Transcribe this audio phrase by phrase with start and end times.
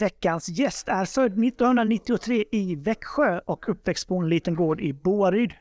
[0.00, 5.52] Veckans gäst är född 1993 i Växjö och uppväxt på en liten gård i Boaryd.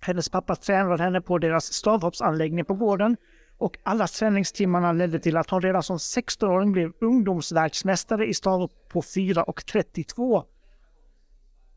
[0.00, 3.16] Hennes pappa tränade henne på deras stavhoppsanläggning på gården
[3.58, 9.00] och alla träningstimmarna ledde till att hon redan som 16-åring blev ungdomsvärldsmästare i stavhopp på
[9.00, 10.44] 4,32.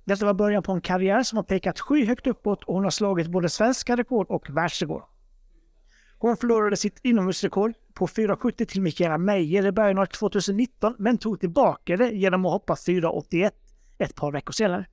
[0.05, 3.27] Detta var början på en karriär som har pekat skyhögt uppåt och hon har slagit
[3.27, 5.03] både svenska rekord och världsrekord.
[6.21, 11.39] Hon förlorade sitt inomhusrekord på 4,70 till Mikaela Meijer i början av 2019 men tog
[11.39, 13.51] tillbaka det genom att hoppa 4,81
[13.97, 14.85] ett par veckor senare.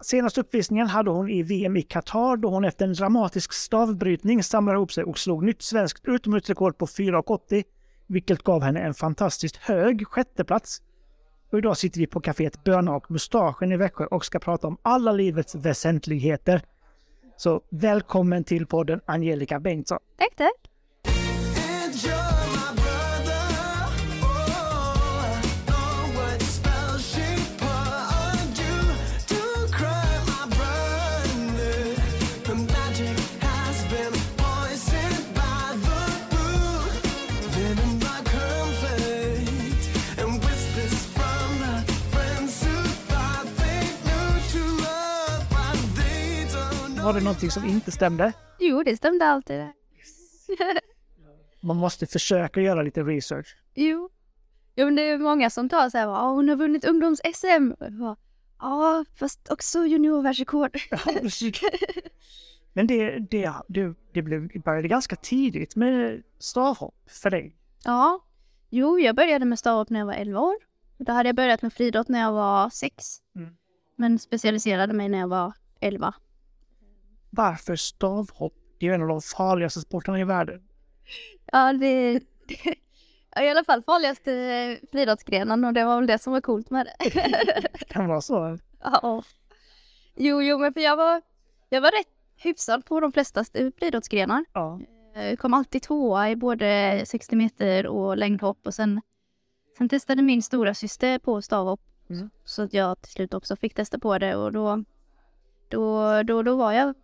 [0.00, 4.76] Senaste uppvisningen hade hon i VM i Qatar då hon efter en dramatisk stavbrytning samlade
[4.76, 7.64] ihop sig och slog nytt svenskt utomhusrekord på 4,80
[8.06, 10.82] vilket gav henne en fantastiskt hög sjätteplats.
[11.52, 14.78] Och idag sitter vi på kaféet Böna och Mustaschen i Växjö och ska prata om
[14.82, 16.62] alla livets väsentligheter.
[17.36, 19.98] Så välkommen till podden Angelica Bengtsson.
[20.16, 20.70] Tack, tack.
[47.06, 48.32] Var det någonting som inte stämde?
[48.58, 49.66] Jo, det stämde alltid.
[51.60, 53.56] Man måste försöka göra lite research.
[53.74, 54.10] Jo.
[54.74, 57.72] Jo, men det är många som tar så här, ja, hon har vunnit ungdoms-SM.
[58.58, 60.78] Ja, fast också juniorvärldsrekord.
[62.72, 67.56] men det, det, det, det blev, började ganska tidigt med stavhopp för dig.
[67.84, 68.20] Ja.
[68.70, 70.56] Jo, jag började med stavhopp när jag var 11 år.
[70.98, 73.04] Då hade jag börjat med friidrott när jag var 6.
[73.36, 73.56] Mm.
[73.96, 76.14] Men specialiserade mig när jag var 11
[77.36, 78.54] varför stavhopp?
[78.78, 80.62] Det är en av de farligaste sporterna i världen.
[81.52, 82.12] Ja, det,
[82.48, 82.76] det
[83.44, 84.30] i alla fall farligaste
[84.92, 87.10] friidrottsgrenen och det var väl det som var coolt med det.
[87.78, 88.58] det kan vara så.
[88.82, 89.22] Ja.
[90.14, 91.22] Jo, jo, men för jag var,
[91.68, 93.44] jag var rätt hyfsad på de flesta
[93.78, 94.44] friidrottsgrenar.
[94.52, 94.80] Ja.
[95.14, 99.00] Jag eh, kom alltid tvåa i både 60 meter och längdhopp och sen,
[99.78, 101.80] sen testade min stora syster på stavhopp.
[102.10, 102.30] Mm.
[102.44, 104.84] Så att jag till slut också fick testa på det och då,
[105.68, 106.94] då, då, då var jag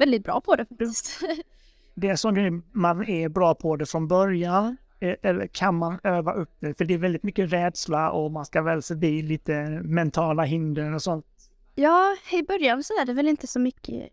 [0.00, 1.20] väldigt bra på det faktiskt.
[1.94, 6.32] Det är som man är bra på det från början eh, eller kan man öva
[6.32, 6.78] upp det?
[6.78, 11.02] För det är väldigt mycket rädsla och man ska väl förbi lite mentala hinder och
[11.02, 11.26] sånt.
[11.74, 14.08] Ja, i början så är det väl inte så mycket.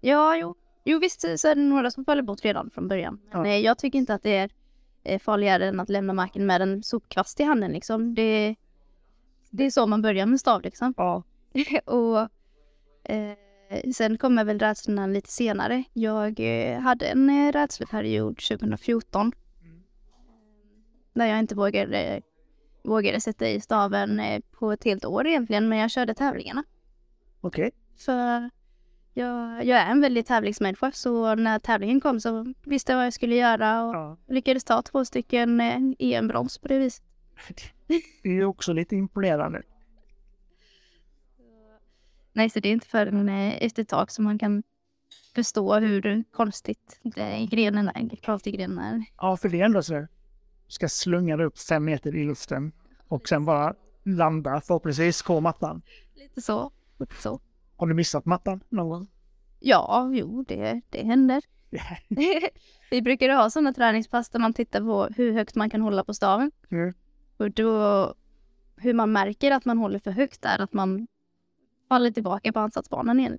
[0.00, 0.54] Ja, jo,
[0.84, 3.20] jo visst så är det några som faller bort redan från början.
[3.32, 3.56] Men ja.
[3.56, 4.50] jag tycker inte att det
[5.04, 8.14] är farligare än att lämna marken med en sopkvast i handen liksom.
[8.14, 8.54] Det,
[9.50, 10.94] det är så man börjar med stav liksom.
[10.96, 11.22] Ja.
[11.84, 12.28] och eh,
[13.10, 13.36] Eh,
[13.94, 15.84] sen kommer väl rädslorna lite senare.
[15.92, 19.32] Jag eh, hade en eh, rädsloperiod 2014.
[19.62, 19.82] Mm.
[21.14, 22.22] Där jag inte vågade,
[22.84, 26.64] vågade sätta i staven på ett helt år egentligen, men jag körde tävlingarna.
[27.40, 27.66] Okej.
[27.66, 27.70] Okay.
[28.04, 28.50] För
[29.14, 33.12] jag, jag, är en väldigt tävlingsmänniska, så när tävlingen kom så visste jag vad jag
[33.12, 34.16] skulle göra och ja.
[34.28, 35.60] lyckades ta två stycken
[35.98, 37.04] EM-brons på det viset.
[38.22, 39.62] Det är också lite imponerande.
[42.32, 44.62] Nej, så det är inte förrän efter ett tag som man kan
[45.34, 47.00] förstå hur konstigt
[47.50, 49.04] grenen är, kravstiggrenen är.
[49.16, 49.94] Ja, för det är ändå så.
[49.94, 50.08] Du
[50.68, 52.72] ska slunga dig upp fem meter i luften
[53.08, 53.74] och sen bara
[54.04, 55.82] landa förhoppningsvis på mattan.
[56.14, 56.72] Lite så.
[56.98, 57.40] Lite så.
[57.76, 59.08] Har du missat mattan någon gång?
[59.60, 61.42] Ja, jo, det, det händer.
[62.90, 66.14] Vi brukar ha sådana träningspass där man tittar på hur högt man kan hålla på
[66.14, 66.50] staven.
[66.70, 66.94] Mm.
[67.36, 68.14] Och då,
[68.76, 71.06] hur man märker att man håller för högt är att man
[71.90, 73.38] faller tillbaka på ansatsbanan igen.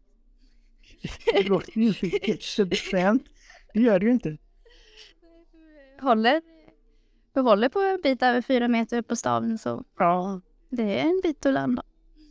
[1.33, 3.23] Det låter ju jättebekvämt.
[3.73, 4.37] Det gör det ju inte.
[6.01, 6.41] Håller,
[7.33, 10.41] du håller på en bit över fyra meter upp på staven så ja.
[10.69, 11.83] det är en bit att landa.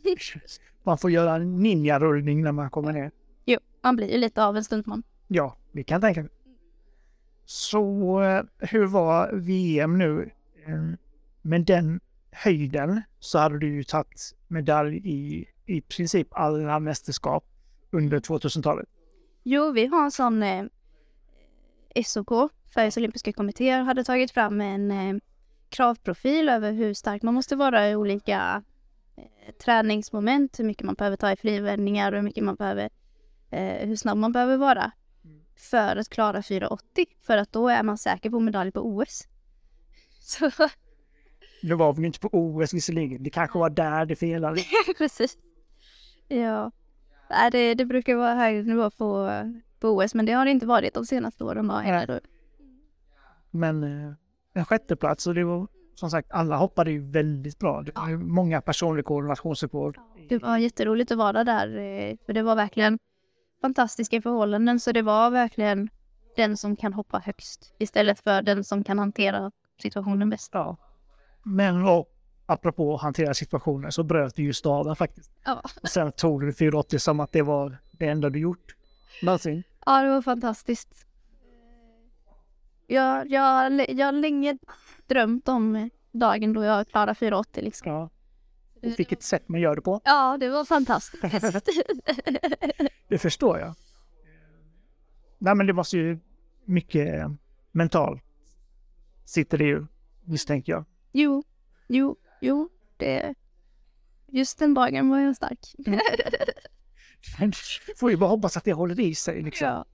[0.83, 3.11] Man får göra en ninjarullning när man kommer ner.
[3.45, 5.03] Jo, man blir ju lite av en stuntman.
[5.27, 6.25] Ja, vi kan tänka
[7.45, 10.31] Så eh, hur var VM nu?
[10.65, 10.73] Eh,
[11.41, 11.99] med den
[12.31, 17.45] höjden så hade du ju tagit medalj i i princip alla mästerskap
[17.91, 18.89] under 2000-talet?
[19.43, 20.65] Jo, vi har en sån eh,
[22.05, 25.15] SOK, Sveriges olympiska kommittéer, hade tagit fram en eh,
[25.69, 28.63] kravprofil över hur stark man måste vara i olika
[29.17, 32.89] eh, träningsmoment, hur mycket man behöver ta i frivändningar och hur mycket man behöver,
[33.49, 34.91] eh, hur snabb man behöver vara
[35.69, 39.27] för att klara 4,80 för att då är man säker på medalj på OS.
[40.21, 40.51] Så.
[41.61, 44.61] Det var väl inte på OS visserligen, det kanske var där det felade.
[44.97, 45.37] Precis.
[46.31, 46.71] Ja.
[47.29, 49.29] Nej, det, det brukar vara högre nivå på,
[49.79, 51.67] på OS, men det har det inte varit de senaste åren.
[51.67, 52.19] Bara.
[53.51, 54.13] Men eh,
[54.53, 57.81] en sjätteplats och det var som sagt, alla hoppade ju väldigt bra.
[57.81, 59.97] Det var ju många personrekord nationsrekord.
[60.29, 62.99] Det var jätteroligt att vara där, eh, för det var verkligen
[63.61, 65.89] fantastiska förhållanden, så det var verkligen
[66.35, 69.51] den som kan hoppa högst istället för den som kan hantera
[69.81, 70.49] situationen bäst.
[70.53, 70.77] Ja.
[71.43, 72.07] Men och,
[72.51, 75.31] apropå att hantera situationer så bröt du ju staven faktiskt.
[75.43, 75.61] Ja.
[75.81, 78.75] Och sen tog du 480 som att det var det enda du gjort
[79.21, 79.63] någonsin.
[79.85, 81.05] Ja, det var fantastiskt.
[82.87, 84.57] Jag, jag, jag har länge
[85.07, 87.91] drömt om dagen då jag klarar 480 liksom.
[87.91, 88.09] Ja.
[88.75, 90.01] Och vilket sätt man gör det på.
[90.03, 91.23] Ja, det var fantastiskt.
[93.07, 93.75] Det förstår jag.
[95.37, 96.19] Nej men det måste ju
[96.65, 97.27] mycket
[97.71, 98.23] mentalt
[99.31, 99.85] sitter det ju
[100.23, 100.85] misstänker jag.
[101.11, 101.43] jo,
[101.87, 103.35] jo, jo, det...
[104.27, 105.75] Just den dagen var jag stark.
[107.39, 107.51] Men
[107.97, 109.67] får ju bara hoppas att det håller i sig liksom.
[109.67, 109.85] ja.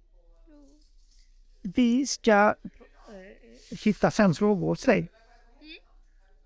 [1.62, 2.56] Vi ska
[3.72, 5.12] hitta fem frågor till dig.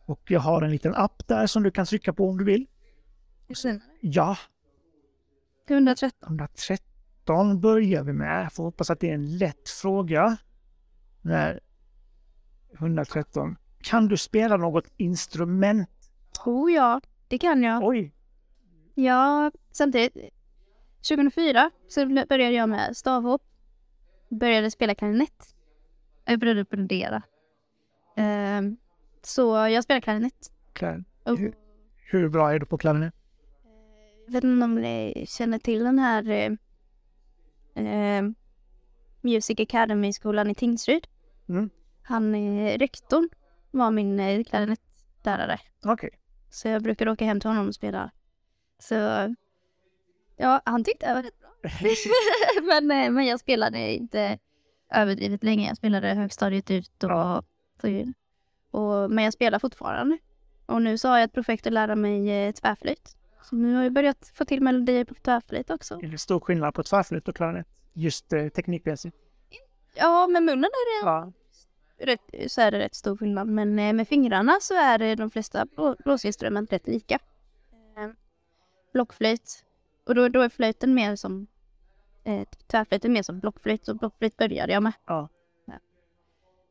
[0.05, 2.67] Och jag har en liten app där som du kan trycka på om du vill.
[4.01, 4.37] Ja,
[5.67, 6.27] 113.
[6.27, 8.43] 113 börjar vi med.
[8.43, 10.37] Jag får hoppas att det är en lätt fråga.
[11.21, 11.59] När
[12.73, 13.57] 113.
[13.83, 15.89] Kan du spela något instrument?
[16.45, 17.83] Oh ja, det kan jag.
[17.83, 18.13] Oj!
[18.95, 20.17] Ja, samtidigt.
[21.09, 23.41] 2004 så började jag med stavhopp.
[24.29, 25.55] Började spela klarinett.
[26.25, 27.23] Jag började brodera.
[28.17, 28.77] Ehm,
[29.21, 30.51] så jag spelar klarinett.
[30.73, 31.03] Klar.
[31.23, 31.53] Och, Hur,
[31.95, 33.13] hur bra är du på klarinett?
[34.25, 36.51] jag vet inte om ni känner till den här eh,
[37.85, 38.23] eh,
[39.21, 41.07] Music Academy-skolan i Tingsryd.
[41.49, 41.69] Mm.
[42.03, 43.29] Han, eh, rektorn,
[43.71, 45.59] var min eh, klarinettlärare.
[45.85, 46.09] Okej.
[46.49, 48.11] Så jag brukade åka hem till honom och spela.
[48.79, 48.95] Så
[50.37, 51.49] ja, han tyckte jag var rätt bra.
[52.63, 54.39] men, eh, men jag spelade inte
[54.91, 55.67] överdrivet länge.
[55.67, 57.43] Jag spelade högstadiet ut och,
[58.71, 60.17] och men jag spelar fortfarande.
[60.65, 63.15] Och nu så har jag ett projekt att lära mig eh, tvärflöjt.
[63.43, 65.99] Så nu har jag börjat få till melodier på tvärflöjt också.
[66.03, 67.67] Är det stor skillnad på tvärflöjt och klarinett?
[67.93, 69.17] Just eh, teknikmässigt?
[69.95, 71.31] Ja, med munnen är det Ja.
[72.05, 73.47] Rätt, så är det rätt stor skillnad.
[73.47, 77.15] Men eh, med fingrarna så är det de flesta blå, blåsinstrument rätt lika.
[77.97, 78.09] Eh,
[78.93, 79.65] blockflöjt.
[80.07, 81.47] Och då, då är flöjten mer som
[82.23, 83.87] eh, tvärflöjten mer som blockflöjt.
[83.87, 84.93] Och blockflöjt började jag med.
[85.07, 85.29] Ja.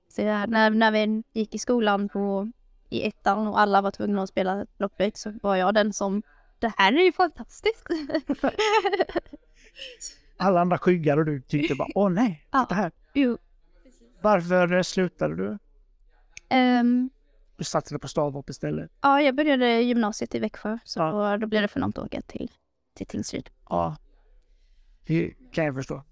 [0.08, 2.50] Så jag, när, när vi gick i skolan på,
[2.88, 6.22] i ettan och alla var tvungna att spela blockflöjt så var jag den som
[6.58, 7.86] det här är ju fantastiskt.
[10.36, 12.60] Alla andra skyggar och du tyckte bara åh nej, Ja.
[12.60, 12.92] titta här.
[13.14, 13.38] jo.
[14.22, 15.58] Varför slutade du?
[16.48, 17.10] Ehm,
[17.56, 18.90] Du satsade på stavhopp istället.
[19.00, 21.36] ja, jag började gymnasiet i Växjö så Ja.
[21.36, 22.50] då blev det för något att åka till,
[22.94, 23.50] till Tingsryd.
[23.68, 23.96] Ja.
[25.06, 26.02] Det kan jag förstå.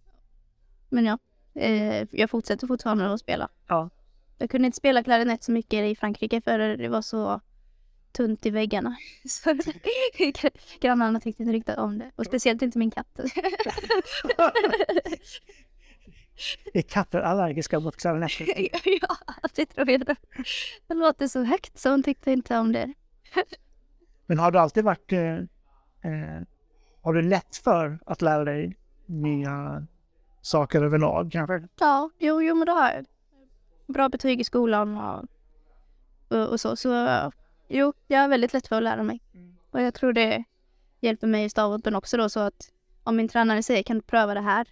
[0.88, 1.18] Men ja,
[1.54, 3.48] eh, jag fortsätter fortfarande att spela.
[3.68, 3.90] Ja.
[4.38, 7.40] Jag kunde inte spela klarinett så mycket i Frankrike för det var så
[8.12, 8.96] tunt i väggarna.
[9.28, 9.54] Så
[10.80, 12.10] grannarna tyckte inte riktigt om det.
[12.16, 13.20] Och speciellt inte min katt.
[16.74, 18.46] Är katter allergiska mot klarinetter?
[19.00, 19.16] ja,
[19.54, 20.16] det tror jag.
[20.86, 22.94] Det låter så högt så hon tyckte inte om det.
[24.26, 25.12] Men har du alltid varit...
[25.12, 25.36] Eh,
[26.02, 26.42] eh,
[27.02, 28.76] har du lätt för att lära dig
[29.06, 29.86] nya
[30.42, 31.68] saker överlag kanske?
[31.80, 33.04] Ja, jo, jo men det har jag.
[33.86, 34.98] Bra betyg i skolan
[36.28, 36.76] och, och, så.
[36.76, 37.08] Så
[37.68, 39.20] jo, jag är väldigt lätt för att lära mig.
[39.70, 40.44] Och jag tror det
[41.00, 44.34] hjälper mig i stavhoppen också då så att om min tränare säger kan du pröva
[44.34, 44.66] det här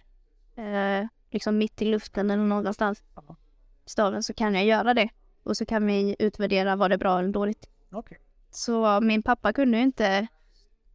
[0.55, 3.03] eh, liksom mitt i luften eller någonstans
[3.85, 5.09] staven så kan jag göra det.
[5.43, 7.69] Och så kan vi utvärdera vad det är bra eller dåligt.
[7.91, 8.17] Okej.
[8.51, 10.27] Så min pappa kunde ju inte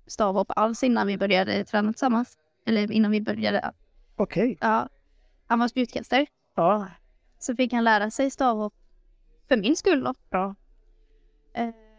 [0.06, 2.38] stavhopp alls innan vi började träna tillsammans.
[2.66, 3.72] Eller innan vi började.
[4.16, 4.58] Okej.
[4.60, 4.88] Ja,
[5.46, 6.26] han var spjutkastare.
[6.54, 6.88] Ja.
[7.38, 8.74] Så fick han lära sig stavhopp
[9.48, 10.14] för min skull då.
[10.30, 10.54] Ja.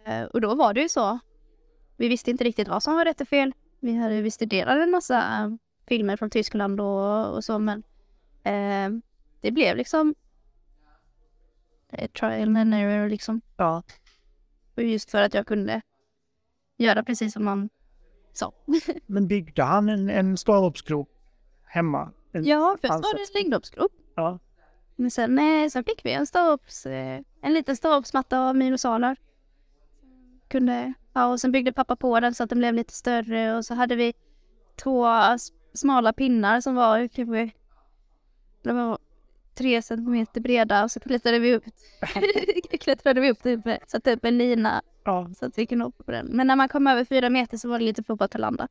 [0.06, 1.20] Eh, och då var det ju så.
[1.98, 3.54] Vi visste inte riktigt vad som var rätt och fel.
[3.80, 5.50] Vi, hade, vi studerade en massa eh,
[5.88, 7.84] filmer från Tyskland och, och så men
[8.44, 8.90] eh,
[9.42, 10.16] det blev liksom
[11.90, 13.42] eh, trial and error liksom.
[13.58, 13.84] Ja.
[14.76, 15.82] Och just för att jag kunde
[16.78, 17.70] göra precis som man
[18.34, 18.54] sa.
[19.06, 21.10] Men byggde han en, en stavhoppsgrop
[21.64, 22.12] hemma?
[22.32, 23.92] En, Ja, först var det en längdhoppsgrop.
[24.16, 24.40] Ja.
[24.96, 29.18] Men sen, nej, sen fick vi en stavhopps, eh, en liten stavhoppsmatta av myrosalar.
[30.48, 33.66] Kunde, ja, och sen byggde pappa på den så att den blev lite större och
[33.66, 34.14] så hade vi
[34.76, 35.08] två
[35.74, 37.52] smala pinnar som var kanske
[38.64, 38.98] de var
[39.56, 41.64] tre centimeter breda och så klättrade vi upp
[42.80, 45.30] klättrade vi upp typ, satte upp en lina Ja.
[45.40, 46.26] så att vi kunde hoppa på den.
[46.26, 48.68] Men när man kom över fyra meter så var det lite för att landa.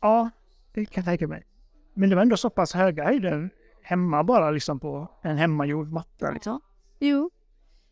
[0.00, 0.30] ja,
[0.74, 1.44] det kan jag tänka mig.
[1.94, 3.50] Men det var ändå så pass höga höjder
[3.82, 6.30] hemma bara liksom på en hemmagjord matta.
[6.30, 6.60] Liksom.
[6.98, 7.30] Jo.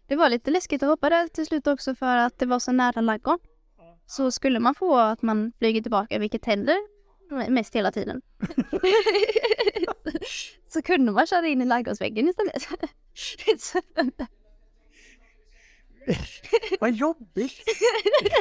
[0.06, 2.72] Det var lite läskigt att hoppa där till slut också för att det var så
[2.72, 3.38] nära laggon.
[4.06, 6.76] Så skulle man få att man flyger tillbaka, vilket händer
[7.30, 8.22] mest hela tiden.
[10.68, 12.68] så kunde man köra in i laggårdsväggen istället.
[16.80, 17.52] Vad jobbigt!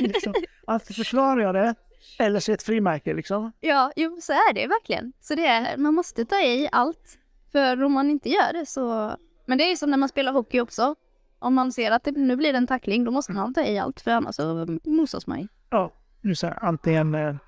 [0.01, 0.33] liksom,
[0.67, 1.75] antingen så klarar jag det,
[2.19, 3.51] eller så ett frimärke liksom.
[3.59, 5.13] Ja, jo så är det verkligen.
[5.19, 7.17] Så det är, man måste ta i allt.
[7.51, 9.15] För om man inte gör det så...
[9.45, 10.95] Men det är ju som när man spelar hockey också.
[11.39, 13.79] Om man ser att det, nu blir det en tackling, då måste man ta i
[13.79, 15.47] allt för annars så mosas man ju.
[15.69, 17.39] Ja, nu så här, antingen...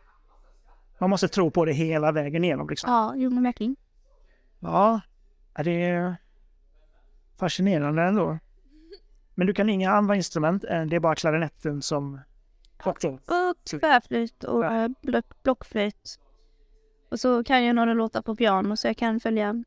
[1.01, 2.91] Man måste tro på det hela vägen igenom liksom.
[2.91, 3.75] Ja, jo men verkligen.
[4.60, 5.01] Ja,
[5.63, 6.15] det är
[7.39, 8.39] fascinerande ändå.
[9.36, 12.20] Men du kan inga andra instrument, det är bara klarinetten som...
[12.86, 16.20] Och tvärflöjt och eh, block, blockflöjt.
[17.10, 19.63] Och så kan jag några låtar på piano så jag kan följa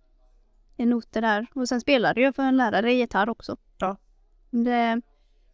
[0.76, 1.46] en noter där.
[1.54, 3.56] Och sen spelade jag för en lärare i gitarr också.
[3.78, 3.96] Ja.
[4.50, 5.00] Det,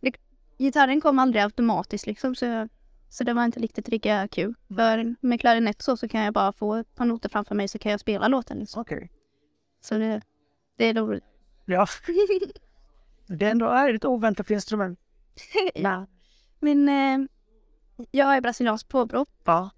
[0.00, 0.12] det,
[0.58, 2.68] gitarren kom aldrig automatiskt liksom så, jag,
[3.10, 4.54] så det var inte riktigt lika kul.
[4.76, 7.78] För med klarinett så, så kan jag bara få ett par noter framför mig så
[7.78, 8.58] kan jag spela låten.
[8.58, 8.80] Liksom.
[8.80, 9.10] Okej.
[9.80, 10.22] Så det,
[10.76, 11.24] det är roligt.
[11.64, 11.86] Ja,
[13.26, 15.00] det är ändå är ett oväntat instrument.
[15.74, 16.06] ja.
[16.60, 17.28] Men eh,
[18.10, 19.70] jag är brasiliansk påbrå Ja.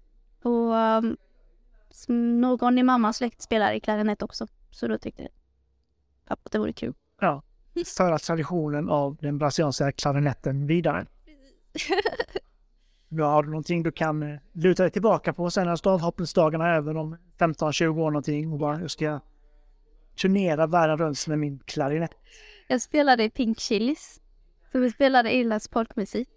[0.43, 1.17] och um,
[2.39, 4.47] någon i mammas släkt spelar i klarinett också.
[4.71, 5.27] Så då tyckte
[6.27, 6.93] pappa att det vore kul.
[7.19, 7.43] Ja.
[7.97, 11.05] Föra traditionen av den brasilianska klarinetten vidare.
[13.19, 16.97] Har du någonting du kan eh, luta dig tillbaka på sen när stavhoppningsdagarna är över
[16.97, 19.19] om 15-20 år någonting och bara, jag ska
[20.21, 22.11] turnera världen runt med min klarinett.
[22.67, 24.19] Jag spelade i Pink Chilis.
[24.71, 26.29] Så vi spelade irländsk folkmusik.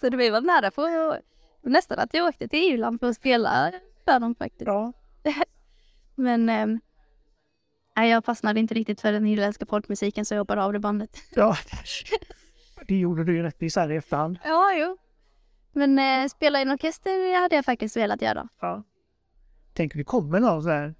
[0.00, 1.16] så det var nära på
[1.62, 3.72] nästan att jag åkte till Irland för att spela
[4.04, 4.66] för dem faktiskt.
[4.66, 4.92] Ja.
[6.14, 6.80] Men ehm,
[7.96, 11.10] nej, jag fastnade inte riktigt för den irländska folkmusiken så jag hoppade av det bandet.
[11.34, 11.56] ja.
[12.88, 14.38] Det gjorde du ju rättvist här i efterhand.
[14.44, 14.96] Ja, jo.
[15.72, 18.48] Men eh, spela i en orkester hade jag faktiskt velat göra.
[18.60, 18.82] Ja.
[19.72, 20.94] Tänk det kommer någon så här,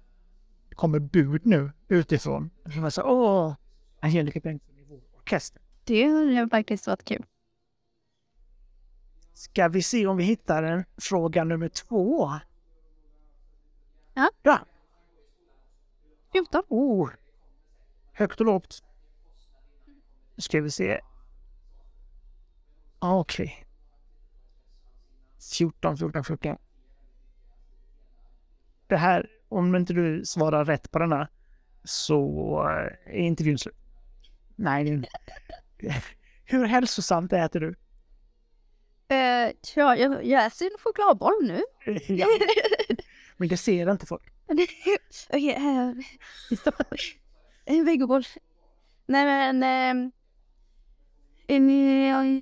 [0.69, 2.49] det kommer bud nu utifrån.
[2.73, 3.55] Som är så åh,
[3.99, 5.61] Angelica Bengtsson i vår orkester.
[5.83, 7.25] Det hade faktiskt varit kul.
[9.33, 12.31] Ska vi se om vi hittar en fråga nummer två?
[14.13, 14.29] Ja.
[14.43, 14.59] Ja.
[16.31, 16.63] 14.
[16.67, 17.09] Oh.
[18.13, 18.83] Högt och lågt.
[20.35, 21.01] Nu ska vi se.
[22.99, 23.65] Ah, Okej.
[25.57, 26.57] 14, 14, 14.
[28.87, 31.27] Det här, om inte du svarar rätt på denna
[31.83, 32.19] så
[32.69, 33.75] eh, är intervjun slut.
[34.55, 35.09] Nej, det är inte.
[36.45, 37.67] Hur hälsosamt äter du?
[39.11, 41.63] Uh, ja, jag, jag äter en chokladboll nu.
[42.07, 42.27] Ja.
[43.37, 44.33] Men det ser inte folk.
[45.29, 45.95] Okej, här.
[47.65, 48.23] En vegoboll.
[49.05, 49.63] Nej men...
[51.47, 52.41] en,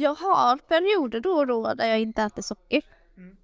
[0.00, 2.82] jag, har perioder då och då där jag inte äter socker.
[3.16, 3.36] Mm.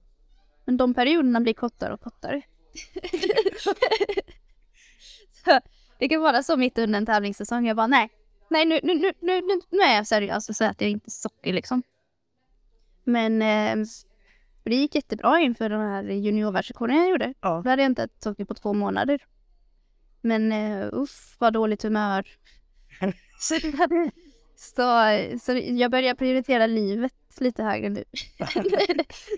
[0.64, 2.42] Men de perioderna blir kortare och kortare.
[3.58, 3.74] så,
[5.98, 7.66] det kan vara så mitt under en tävlingssäsong.
[7.66, 8.10] Jag bara nej,
[8.48, 11.10] nej nu, nu, nu, nu, nu, nu är jag seriös och så äter jag inte
[11.10, 11.82] socker liksom.
[13.04, 13.84] Men ehm,
[14.62, 17.34] det gick jättebra inför den här juniorvärldsrekorden jag gjorde.
[17.40, 17.60] Ja.
[17.64, 19.26] Då hade jag inte ätit socker på två månader.
[20.20, 22.26] Men uh, uff vad dåligt humör.
[24.62, 28.04] så, så, jag börjar prioritera livet lite högre nu.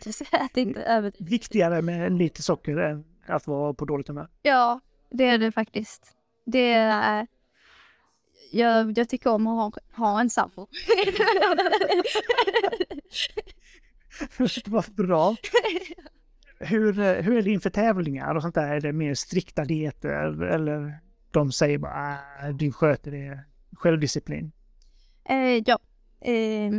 [0.12, 1.12] så äter inte över.
[1.18, 4.28] Viktigare med lite socker än att vara på dåligt humör.
[4.42, 6.12] Ja, det är det faktiskt.
[6.46, 7.26] Det är...
[8.52, 9.72] Jag, jag tycker om att ha,
[10.04, 10.66] ha en sambo.
[14.66, 15.36] Vad bra.
[16.58, 18.74] Hur, hur är det inför tävlingar och sånt där?
[18.74, 20.98] Är det mer strikta dieter eller
[21.30, 24.52] de säger bara ah, du sköter det självdisciplin?
[25.24, 25.78] Eh, ja.
[26.20, 26.72] Eh,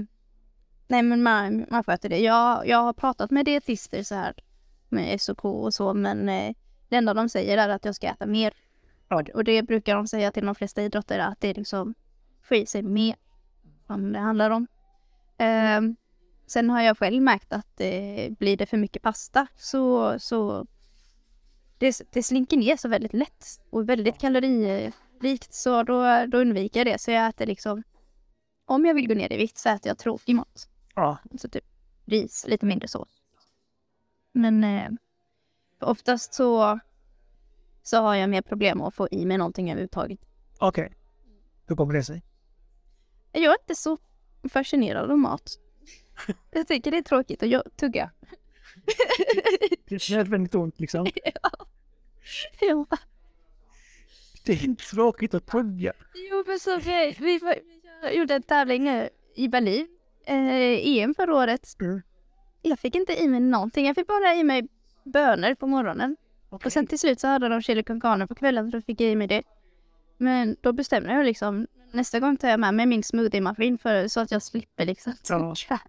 [0.88, 2.20] nej men man, man sköter det.
[2.20, 4.34] Jag, jag har pratat med dietister så här
[4.90, 6.56] med SOK och så men eh,
[6.90, 8.54] det enda de säger är att jag ska äta mer.
[9.34, 11.96] Och, det brukar de säga till de flesta idrottare att det är liksom
[12.44, 13.16] få i sig mer
[13.88, 14.68] som det handlar om.
[15.38, 15.82] Eh,
[16.48, 20.68] sen har jag själv märkt att eh, blir det för mycket pasta så, så
[21.78, 26.88] det, det slinker ner så väldigt lätt och väldigt kaloririkt så då, då undviker jag
[26.88, 27.02] det.
[27.02, 27.84] Så jag äter liksom
[28.66, 30.70] om jag vill gå ner i vikt så äter jag tråkig mat.
[30.96, 31.64] Ja, Så typ
[32.06, 33.10] ris, lite mindre sås.
[34.32, 34.90] Men eh,
[35.80, 36.80] oftast så,
[37.84, 40.20] så har jag mer problem att få i mig någonting överhuvudtaget.
[40.60, 40.96] okej.
[41.68, 42.24] Hur kommer det sig?
[43.32, 43.98] Jag är inte så
[44.50, 45.60] fascinerad av mat.
[46.52, 48.12] Jag tycker det är tråkigt att jag- tugga.
[49.88, 51.08] Det är nödvändigt ont liksom.
[52.62, 52.86] Ja.
[54.46, 55.94] Det är inte tråkigt att tugga.
[56.32, 57.40] Jo men så vi, vi,
[58.10, 59.88] vi gjorde en tävling eh, i Berlin,
[60.26, 61.76] eh, EM förra året.
[61.82, 62.02] Mm.
[62.62, 64.68] Jag fick inte i mig någonting, jag fick bara i mig
[65.04, 66.16] bönor på morgonen.
[66.50, 69.02] Och sen till slut så hade de chili con carne på kvällen så då fick
[69.02, 69.44] jag i mig det.
[70.18, 74.08] Men då bestämde jag liksom, nästa gång tar jag med mig min smoothie muffin för,
[74.08, 75.14] så att jag slipper liksom.
[75.30, 75.56] Ja.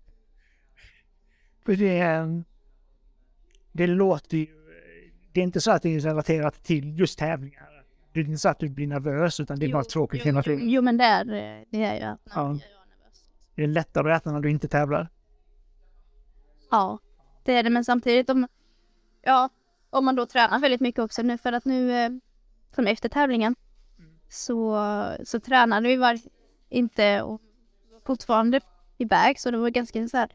[1.64, 2.42] Det,
[3.72, 4.46] det låter ju...
[5.32, 7.75] Det är inte så att det är relaterat till just tävlingar.
[8.16, 10.70] Det är inte så att du blir nervös utan det är bara tråkigt hela tiden.
[10.70, 12.32] Jo men det är eh, det är ju att Ja.
[12.34, 13.24] jag är nervös.
[13.54, 15.08] Det är lättare att äta när du inte tävlar.
[16.70, 16.98] Ja,
[17.44, 17.70] det är det.
[17.70, 18.48] Men samtidigt om,
[19.22, 19.48] ja,
[19.90, 22.10] om man då tränar väldigt mycket också nu för att nu, eh,
[22.74, 23.54] som efter tävlingen,
[24.28, 24.78] så,
[25.24, 26.18] så tränade vi var,
[26.68, 27.40] inte och
[28.04, 28.60] fortfarande
[28.98, 30.30] iväg så det var ganska så här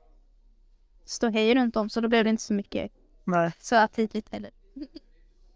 [1.05, 2.91] ståhej runt om så då blev det inte så mycket
[3.23, 3.51] Nej.
[3.59, 4.51] så aptitligt heller.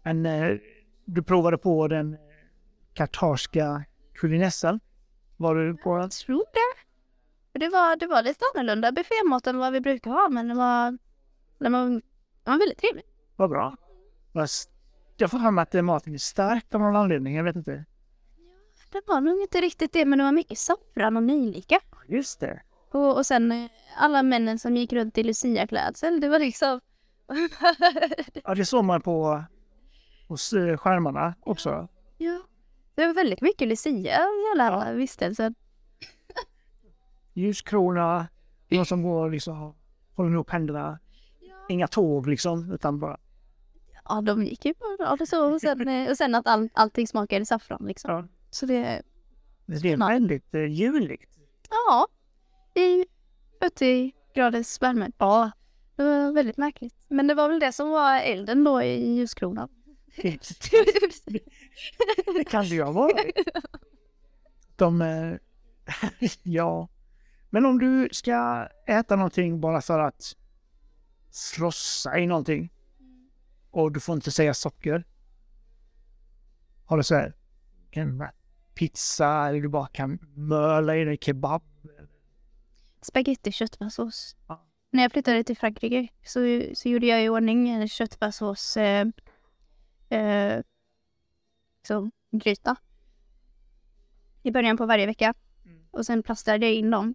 [0.02, 0.58] Men eh,
[1.06, 2.16] du provade på den
[2.94, 3.84] kartarska
[4.14, 4.80] kulinessan.
[5.36, 6.02] Var du på den?
[6.02, 7.58] Jag tror det.
[7.58, 10.98] Det var, det var lite annorlunda buffémat än vad vi brukar ha men det var,
[11.58, 11.88] det var,
[12.44, 13.06] det var väldigt trevligt.
[13.36, 13.76] Vad bra.
[15.16, 17.36] Jag får för mig att maten är stark av någon anledning.
[17.36, 17.84] Jag vet inte.
[18.92, 21.80] Det var nog inte riktigt det men det var mycket saffran och nejlika.
[22.08, 22.62] Just det.
[22.90, 26.80] Och, och sen eh, alla männen som gick runt i Lucia-klädsel, det var liksom...
[28.44, 29.44] Ja, det såg man på
[30.26, 31.88] hos eh, skärmarna också.
[32.18, 32.40] ja.
[32.94, 35.54] Det var väldigt mycket Lucia i alla vistelser.
[37.34, 38.26] Ljuskrona,
[38.68, 39.74] någon som går liksom
[40.14, 40.98] håller ihop händerna.
[41.68, 43.16] Inga tåg liksom, utan bara...
[44.04, 45.52] Ja, de gick ju bara och så.
[45.52, 48.10] Och sen, eh, och sen att all, allting smakade saffran liksom.
[48.10, 48.24] Ja.
[48.50, 49.02] Så det,
[49.66, 51.38] Det är väldigt eh, juligt.
[51.70, 52.06] ja.
[52.82, 53.04] I
[53.60, 55.10] 40 graders värme.
[55.18, 55.50] Ja,
[55.96, 56.94] Det var väldigt märkligt.
[57.08, 59.68] Men det var väl det som var elden då i ljuskronan.
[62.34, 63.36] Det kan det ju ha varit.
[64.76, 65.02] De...
[65.02, 65.34] eh,
[66.42, 66.88] ja.
[67.50, 70.36] Men om du ska äta någonting bara för att
[71.54, 72.72] frossa i någonting
[73.70, 75.04] och du får inte säga socker.
[76.84, 77.34] Har du så här
[77.90, 78.24] en
[78.74, 81.62] pizza eller du bara kan möla i dig kebab.
[83.02, 84.36] Spaghetti köttfärssås.
[84.46, 84.62] Ja.
[84.90, 89.06] När jag flyttade till Frankrike så, så gjorde jag i ordning en köttfärssås eh,
[90.08, 90.62] eh,
[91.86, 92.76] så, gryta.
[94.42, 95.34] I början på varje vecka.
[95.64, 95.86] Mm.
[95.90, 97.14] Och sen plastade jag in dem.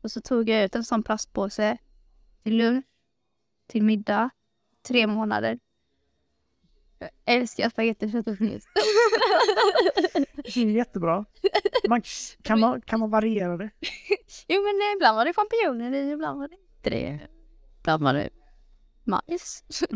[0.00, 1.78] Och så tog jag ut en sån plastpåse
[2.42, 2.84] till lunch,
[3.66, 4.30] till middag,
[4.82, 5.58] tre månader.
[6.98, 8.64] Jag älskar spagetti köttfärssås.
[10.44, 11.24] Det är jättebra.
[11.88, 12.02] Man,
[12.42, 13.70] kan, man, kan man variera det?
[14.48, 17.28] Jo men eh, ibland var det champinjoner i, ibland var det inte det.
[17.78, 18.30] Ibland var det
[19.04, 19.64] majs.
[19.68, 19.86] så,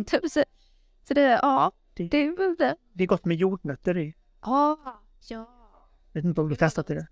[1.08, 2.76] så det, ja, Det, det är det.
[2.92, 4.14] det är gott med jordnötter i.
[4.42, 4.78] Ja,
[5.28, 5.48] ja.
[6.12, 7.06] Vet inte om du testat det?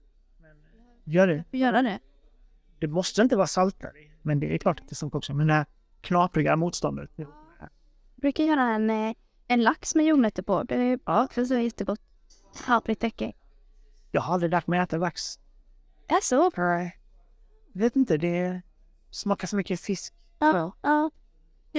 [1.05, 1.45] Gör det.
[1.51, 1.99] Vi göra det.
[2.79, 5.35] Det måste inte vara saltare i, men det är klart att det är sånt också.
[5.35, 5.67] Men det här
[6.01, 7.11] knapriga motståndet.
[7.17, 7.29] Jag
[8.17, 9.15] brukar göra en, eh,
[9.47, 10.63] en lax med jordnötter på.
[10.63, 11.25] Det är Ja.
[11.25, 12.01] också så jättegott.
[12.65, 13.33] Havretäcke.
[14.11, 15.39] Jag har aldrig lärt mig äta lax.
[16.09, 17.01] Alltså, Nej.
[17.73, 18.63] Jag vet inte, det
[19.11, 21.11] smakar så mycket fisk ja, ja,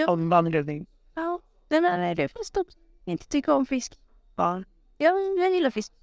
[0.07, 0.87] av någon anledning.
[1.13, 1.39] ja.
[1.67, 2.65] Den är det först att
[3.05, 3.99] inte tycker om fisk.
[4.35, 4.63] Ja.
[4.97, 5.93] Jag, jag gillar fisk.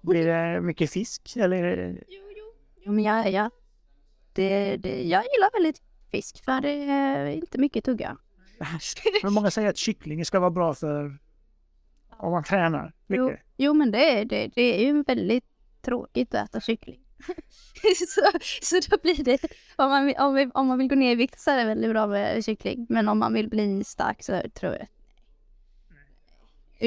[0.00, 1.98] Blir det mycket fisk eller?
[2.08, 2.44] Jo, jo.
[2.84, 3.50] Jo, men jag, ja.
[4.32, 8.16] Det, det, jag gillar väldigt fisk för det är inte mycket tugga.
[9.22, 11.18] Men många säger att kyckling ska vara bra för
[12.10, 13.40] om man tränar Jo, mycket.
[13.56, 15.44] jo men det, är- det, det är ju väldigt
[15.82, 17.00] tråkigt att äta kyckling.
[18.08, 18.20] så,
[18.62, 19.38] så då blir det,
[19.76, 22.06] om man, om, om man vill gå ner i vikt så är det väldigt bra
[22.06, 22.86] med kyckling.
[22.88, 24.86] Men om man vill bli stark så tror jag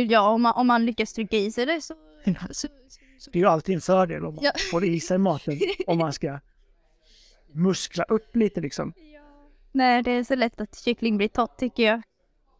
[0.02, 1.94] Ja, om man, om man lyckas trycka i sig det så...
[2.52, 2.68] så,
[3.20, 4.52] så, Det är ju alltid en fördel om man Ja.
[4.72, 6.40] får i sig maten om man ska
[7.52, 8.94] muskla upp lite liksom.
[9.72, 12.02] Nej, det är så lätt att kyckling blir torrt tycker jag.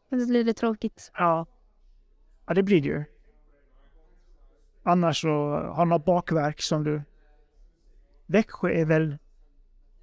[0.10, 1.12] Så blir det tråkigt.
[1.14, 1.46] Ja.
[2.48, 3.04] Ja, det blir det ju.
[4.84, 5.28] Annars så
[5.76, 7.02] har något bakverk som du...
[8.26, 9.18] Växjö är väl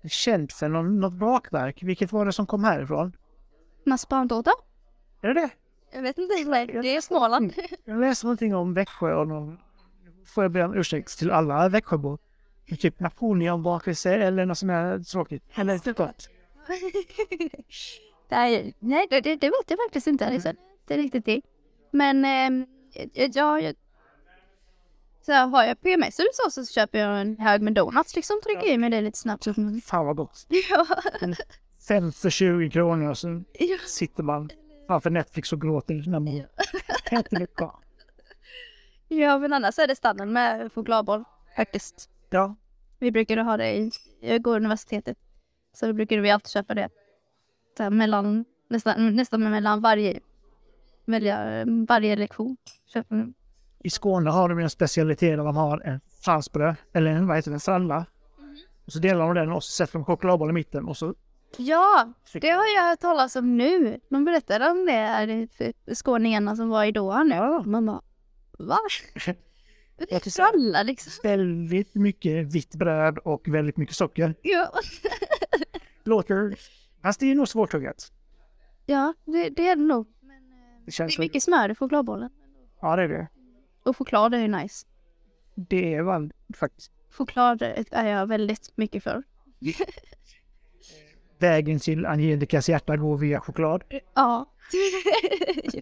[0.09, 1.83] känt för någon, något bakverk.
[1.83, 3.17] Vilket var det som kom härifrån?
[3.87, 4.51] Masspantårta?
[5.21, 5.51] Är det det?
[5.93, 6.35] Jag vet inte,
[6.83, 7.55] det är Småland.
[7.85, 9.59] Jag läste någonting om Växjö och någon...
[10.27, 12.19] Får jag be om ursäkt till alla Växjöbor.
[12.79, 15.43] Typ Napoleonbakelse eller något sånt här tråkigt.
[15.55, 16.29] Eller inte gott.
[18.29, 20.27] nej, nej det, det, det vet jag faktiskt inte.
[20.27, 20.53] Alltså.
[20.87, 21.41] Det är riktigt det.
[21.91, 22.67] Men ehm,
[23.15, 23.75] ja, jag,
[25.27, 28.41] så här, har jag PMS eller så, så köper jag en hög med donuts liksom.
[28.45, 29.45] Trycker i mig det lite snabbt.
[29.85, 30.47] Fan vad gott.
[30.71, 30.87] ja,
[31.89, 33.77] Fem för 20 kronor och så ja.
[33.87, 34.51] sitter man
[34.93, 36.45] framför Netflix och gråter när man
[37.31, 37.81] det bra.
[39.09, 41.25] Ja, men annars är det standard med chokladboll
[41.57, 42.11] faktiskt.
[42.31, 42.57] Ja.
[42.99, 45.19] Vi brukar ha det i, jag går universitetet.
[45.73, 46.89] Så då brukar vi alltid köpa det.
[47.77, 50.21] Så mellan, nästan, nästan mellan varje,
[51.05, 52.57] välja, varje lektion.
[52.87, 53.33] Köper.
[53.79, 57.51] I Skåne har de en specialitet där de har en franskbröd, eller en, vad heter
[57.51, 58.07] det, en fralla.
[58.85, 61.15] Och så delar de den och så sätter de chokladboll i mitten och så...
[61.57, 64.01] Ja, det har jag hört talas om nu.
[64.09, 67.71] De berättade om det här för skåningarna som var i Doha nu.
[67.71, 68.03] Man bara,
[68.59, 68.79] va?
[69.97, 71.13] Det är liksom.
[71.23, 74.35] Väldigt mycket vitt bröd och väldigt mycket socker.
[74.43, 74.73] Ja,
[76.05, 76.59] Låter...
[77.03, 78.13] Fast det är nog svårtuggat.
[78.87, 80.07] ja det, det är det nog.
[80.07, 80.33] Det
[80.85, 82.31] Det känns är mycket smör i chokladbollen.
[82.81, 83.29] Ja, det är det.
[83.83, 84.87] Och choklad är ju nice.
[85.55, 89.23] Det är väl faktiskt Choklad är jag väldigt mycket för.
[91.43, 93.85] vägen till Angelicas hjärta går via choklad.
[94.15, 94.47] Ja.
[95.73, 95.81] Jo.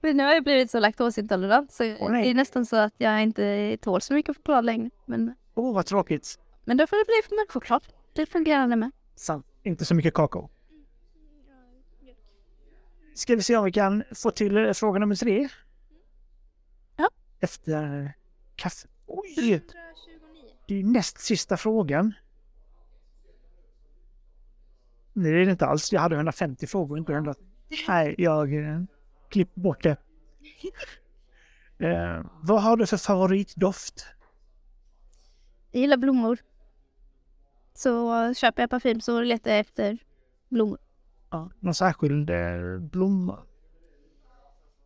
[0.00, 2.22] Men nu har jag blivit så laktosintolerant så nej.
[2.24, 4.90] det är nästan så att jag inte tål så mycket choklad längre.
[5.06, 6.38] Men, Åh, vad tråkigt.
[6.64, 7.82] men då får det bli mjölkchoklad.
[8.12, 8.90] Det fungerar det med.
[9.16, 9.46] Sant.
[9.62, 10.50] Inte så mycket kakao.
[13.14, 15.48] Ska vi se om vi kan få till eh, fråga nummer tre?
[16.96, 17.08] Ja.
[17.40, 18.10] Efter eh,
[18.56, 18.88] kaffe.
[19.06, 19.62] Oj!
[20.68, 22.14] Det är näst sista frågan.
[25.22, 25.92] Det är det inte alls.
[25.92, 27.34] Jag hade 150 frågor, inte 100.
[27.88, 28.82] Nej, jag eh,
[29.28, 29.96] klipper bort det.
[31.78, 34.06] Eh, vad har du för favoritdoft?
[35.72, 36.38] Jag gillar blommor.
[37.74, 39.98] Så köper jag parfym så letar jag efter
[40.48, 40.78] blommor.
[41.30, 43.38] Ja, någon särskild eh, blomma?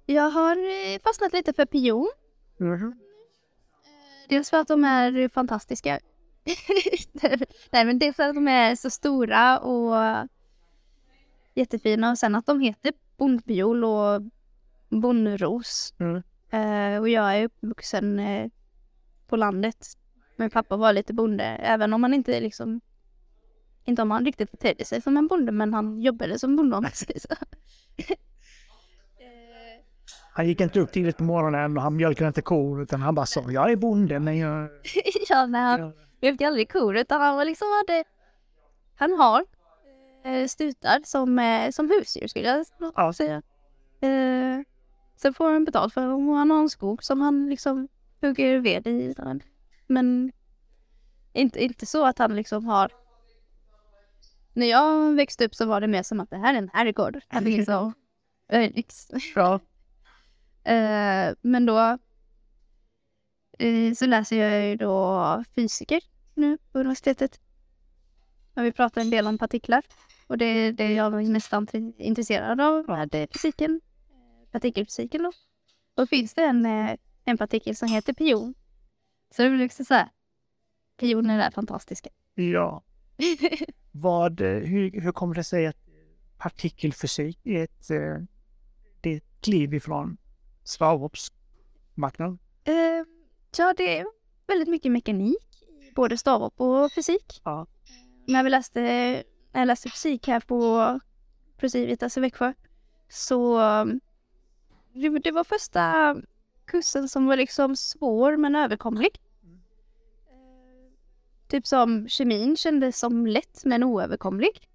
[0.07, 2.11] Jag har eh, fastnat lite för pion.
[2.59, 2.99] Mhm.
[4.29, 6.01] Dels för att de är fantastiska.
[7.71, 10.29] Nej men dels för att de är så stora och
[11.55, 14.23] jättefina och sen att de heter bondpiol och
[14.89, 15.95] bondros.
[15.99, 16.23] Mm.
[16.51, 18.51] Eh, och jag är uppvuxen eh,
[19.27, 19.87] på landet.
[20.37, 22.81] Min pappa var lite bonde, även om han inte liksom
[23.85, 26.83] inte om han riktigt betedde sig som en bonde, men han jobbade som bonde om
[26.83, 27.29] man säger så.
[30.33, 33.27] Han gick inte upp tidigt på morgonen och han mjölkade inte kor utan han bara
[33.27, 34.69] sa jag är bonde men jag...
[35.29, 38.05] ja, nej, han mjölkade aldrig kor utan han var liksom hade
[38.95, 39.45] Han har
[40.25, 43.13] eh, stutar som, eh, som husdjur skulle jag Ja.
[43.13, 43.43] säga.
[44.01, 44.61] Eh,
[45.17, 47.89] sen får han betalt för om han har en skog som han liksom
[48.21, 49.15] hugger ved i.
[49.87, 50.33] Men
[51.33, 52.93] inte, inte så att han liksom har
[54.53, 57.21] När jag växte upp så var det mer som att det här är en herrgård.
[57.41, 57.95] Liksom.
[59.35, 59.61] Ja.
[60.73, 61.99] Eh, men då
[63.97, 66.01] så läser jag ju då fysiker
[66.35, 67.41] nu på universitetet.
[68.55, 69.83] Och vi pratar en del om partiklar.
[70.27, 73.09] Och det är det jag är mest int- intresserad av.
[73.11, 75.33] Det fysiken, eh, partikelfysiken då.
[75.95, 78.55] Och finns det en, eh, en partikel som heter pion.
[79.31, 80.09] Så det blir liksom så här.
[80.97, 82.11] Pioner är fantastiska.
[82.35, 82.85] ja.
[83.93, 85.77] Vad, eh, hur, hur kommer det sig att
[86.39, 87.89] partikelfysik är ett,
[89.01, 90.17] det är ett kliv ifrån
[90.65, 92.39] stavhoppsmarknaden?
[92.65, 92.73] Eh,
[93.59, 94.07] ja, det är
[94.47, 95.51] väldigt mycket mekanik
[95.95, 97.41] både stavhopp och fysik.
[97.45, 97.67] Ja.
[98.27, 98.81] När vi läste,
[99.53, 101.01] när jag läste fysik här på
[101.57, 102.53] Procivitas i Växjö
[103.09, 103.59] så
[104.93, 106.17] det, det var första
[106.65, 109.21] kursen som var liksom svår men överkomlig.
[111.49, 114.69] Typ som kemin kändes som lätt men oöverkomlig.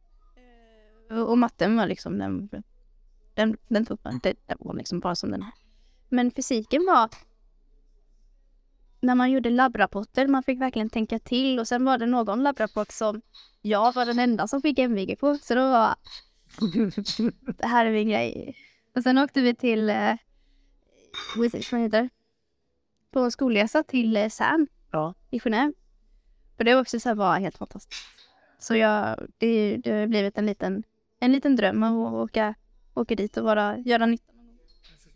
[1.28, 2.50] Och matten var liksom den,
[3.34, 5.54] den, den tog man, det, den var liksom bara som den här.
[6.10, 7.10] Men fysiken var
[9.06, 12.92] när man gjorde labbrapporter, man fick verkligen tänka till och sen var det någon labbrapport
[12.92, 13.22] som
[13.62, 15.38] jag var den enda som fick MVG på.
[15.42, 15.96] Så då var
[17.58, 18.56] det här är min grej.
[18.96, 20.14] Och sen åkte vi till, eh,
[21.38, 22.10] vad heter det?
[23.12, 25.14] På skolresa till eh, CERN Ja.
[25.30, 25.74] i Genève.
[26.58, 28.02] Och det var också så här, var helt fantastiskt.
[28.60, 30.84] Så jag, det, det har blivit en liten,
[31.20, 32.56] en liten dröm att åka,
[32.94, 34.34] åka dit och bara göra nytta.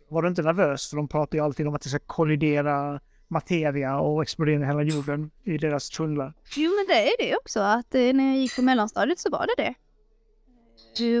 [0.08, 0.90] Var du inte nervös?
[0.90, 5.30] För de pratar ju alltid om att det ska kollidera materia och explodera hela jorden
[5.42, 6.34] i deras tunnlar.
[6.56, 9.46] Jo men det är det också att eh, när jag gick på mellanstadiet så var
[9.46, 9.74] det det.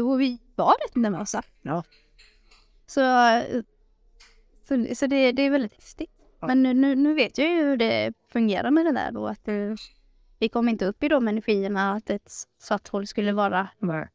[0.00, 1.42] Och vi var rätt nervösa.
[1.62, 1.84] Ja.
[2.86, 3.62] Så, eh,
[4.68, 6.10] så, så det, det är väldigt häftigt.
[6.40, 6.46] Ja.
[6.46, 9.74] Men nu, nu, vet jag ju hur det fungerar med det där och att eh,
[10.38, 14.08] vi kom inte upp i de energierna att ett svart hål skulle vara Nej.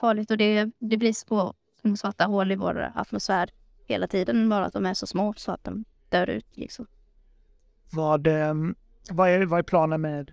[0.00, 1.54] farligt och det, det blir så
[1.98, 3.50] svarta hål i vår atmosfär
[3.86, 6.86] hela tiden bara att de är så små så att de dör ut liksom.
[7.92, 8.74] Vad, ehm,
[9.10, 10.32] vad, är, vad är planen med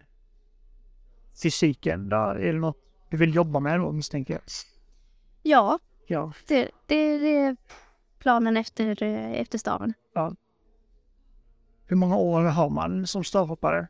[1.44, 2.10] fysiken?
[2.10, 2.16] Då?
[2.18, 2.78] Är det något
[3.10, 4.42] du vill jobba med då misstänker jag?
[5.44, 6.34] Ja, Ja.
[6.48, 7.58] det, det, det är
[8.20, 9.94] planen efter, eh, efter staven.
[11.88, 13.88] Hur många år har man som stavhoppare?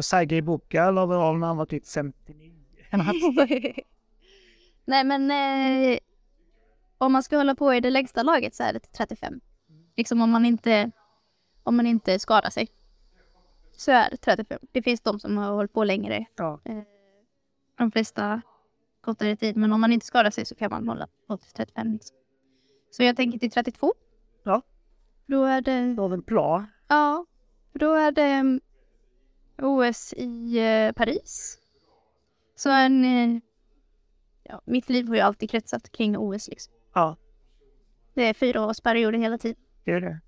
[0.00, 2.52] Sergej Buka la väl av när han var typ 59.
[4.84, 5.98] Nej men eh,
[6.98, 9.40] om man ska hålla på i det lägsta laget så är det till 35.
[9.96, 10.90] Liksom om man inte,
[11.68, 12.68] om man inte skadar sig.
[13.72, 14.58] Så är det 35.
[14.72, 16.24] Det finns de som har hållit på längre.
[16.36, 16.60] Ja.
[16.64, 16.78] Eh,
[17.78, 18.40] de flesta
[19.00, 19.56] kortare tid.
[19.56, 21.92] Men om man inte skadar sig så kan man hålla på till 35.
[21.92, 22.16] Liksom.
[22.90, 23.94] Så jag tänker till 32.
[24.44, 24.62] Ja.
[25.26, 26.66] Då är det, Då har vi en plan.
[26.88, 27.26] ja,
[27.72, 28.60] då är det mm,
[29.62, 31.58] OS i eh, Paris.
[32.56, 33.40] Så en, eh,
[34.42, 36.72] ja, mitt liv har ju alltid kretsat kring OS liksom.
[36.94, 37.16] Ja,
[38.14, 39.62] Det är fyra årsperioder hela tiden.
[39.84, 40.20] det är det.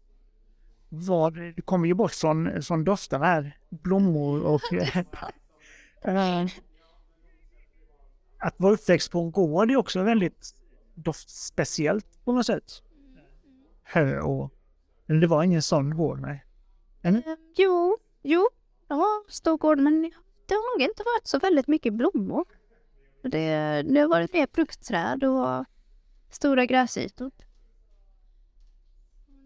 [0.92, 3.58] Vad, du kommer ju bort från, från doften här.
[3.68, 4.60] Blommor och...
[6.02, 6.46] eh,
[8.38, 10.54] att vara uppväxt på en gård är också väldigt
[10.94, 12.82] doftspeciellt på något sätt.
[13.82, 14.52] Hö och...
[15.06, 16.44] Men det var ingen sån gård, nej.
[17.02, 17.14] Eh,
[17.56, 18.48] jo, jo,
[18.88, 20.02] det var stor gård men
[20.46, 22.44] det har nog inte varit så väldigt mycket blommor.
[23.22, 25.64] Det, det har varit mer fruktträd och
[26.30, 27.30] stora gräsytor.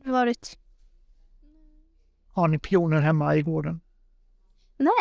[0.02, 0.58] Det har varit,
[2.34, 3.80] Har ni pioner hemma i gården?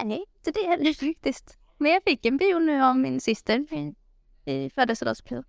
[0.03, 1.57] nej, inte det heller faktiskt.
[1.77, 3.95] Men jag fick en pion nu av min syster i,
[4.51, 5.47] i födelsedagspresent.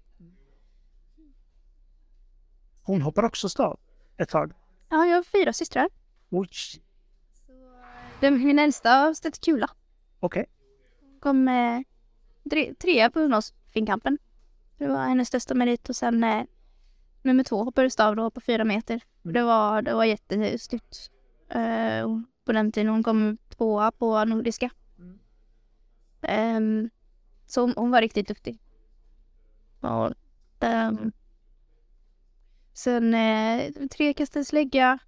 [2.83, 3.79] Hon hoppar också stav
[4.16, 4.53] ett tag.
[4.88, 5.88] Ja, jag har fyra systrar.
[6.31, 6.49] Oj,
[8.20, 9.70] Den, min äldsta har stött kula.
[10.20, 10.47] okej.
[11.20, 11.81] kom eh,
[12.51, 14.18] tre, trea på ungdomsfinkampen.
[14.79, 16.44] Det var hennes största merit och sen eh,
[17.23, 19.01] nummer två hoppade stav då på fyra meter.
[19.23, 20.97] Det var, det var jättestort.
[21.55, 24.71] Eh, och på den tiden hon kom tvåa på nordiska.
[26.23, 26.90] Mm.
[27.47, 28.59] Så hon, hon var riktigt duktig.
[29.81, 30.12] Ja,
[30.61, 31.12] ehm,
[32.73, 34.99] sen eh, tre kastade slägga.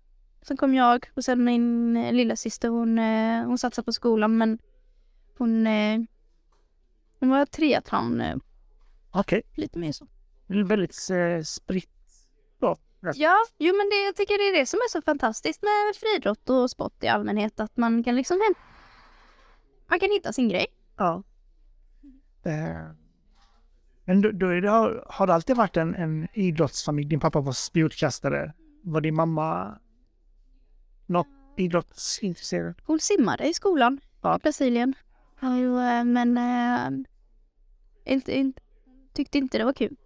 [0.43, 4.39] Sen kom jag och sen min eh, lilla syster hon, eh, hon satsade på skolan
[4.39, 4.59] men
[5.39, 6.01] hon, eh,
[7.21, 8.37] hon var triathlon, eh,
[9.11, 9.43] Okej.
[9.55, 10.07] lite mer så.
[10.47, 11.91] Väldigt eh, spritt.
[13.15, 16.51] Ja, jo men det, jag tycker det är det som är så fantastiskt med friidrott
[16.51, 17.61] och sport i allmänhet.
[17.61, 18.41] Att man kan liksom
[19.91, 20.67] man kan hitta sin grej.
[20.97, 21.23] Ja.
[22.43, 22.91] Eh,
[24.05, 27.09] Men då, då det, har, det alltid varit en, en idrottsfamilj?
[27.09, 28.53] Din pappa var spjutkastare.
[28.83, 29.79] Var din mamma
[31.07, 32.75] något idrottsintresserad?
[32.85, 34.37] Hon simmade i skolan Ja.
[34.37, 34.95] i Brasilien.
[35.43, 36.91] Eh, men eh,
[38.15, 38.61] inte, inte,
[39.17, 39.97] tyckte inte det var kul.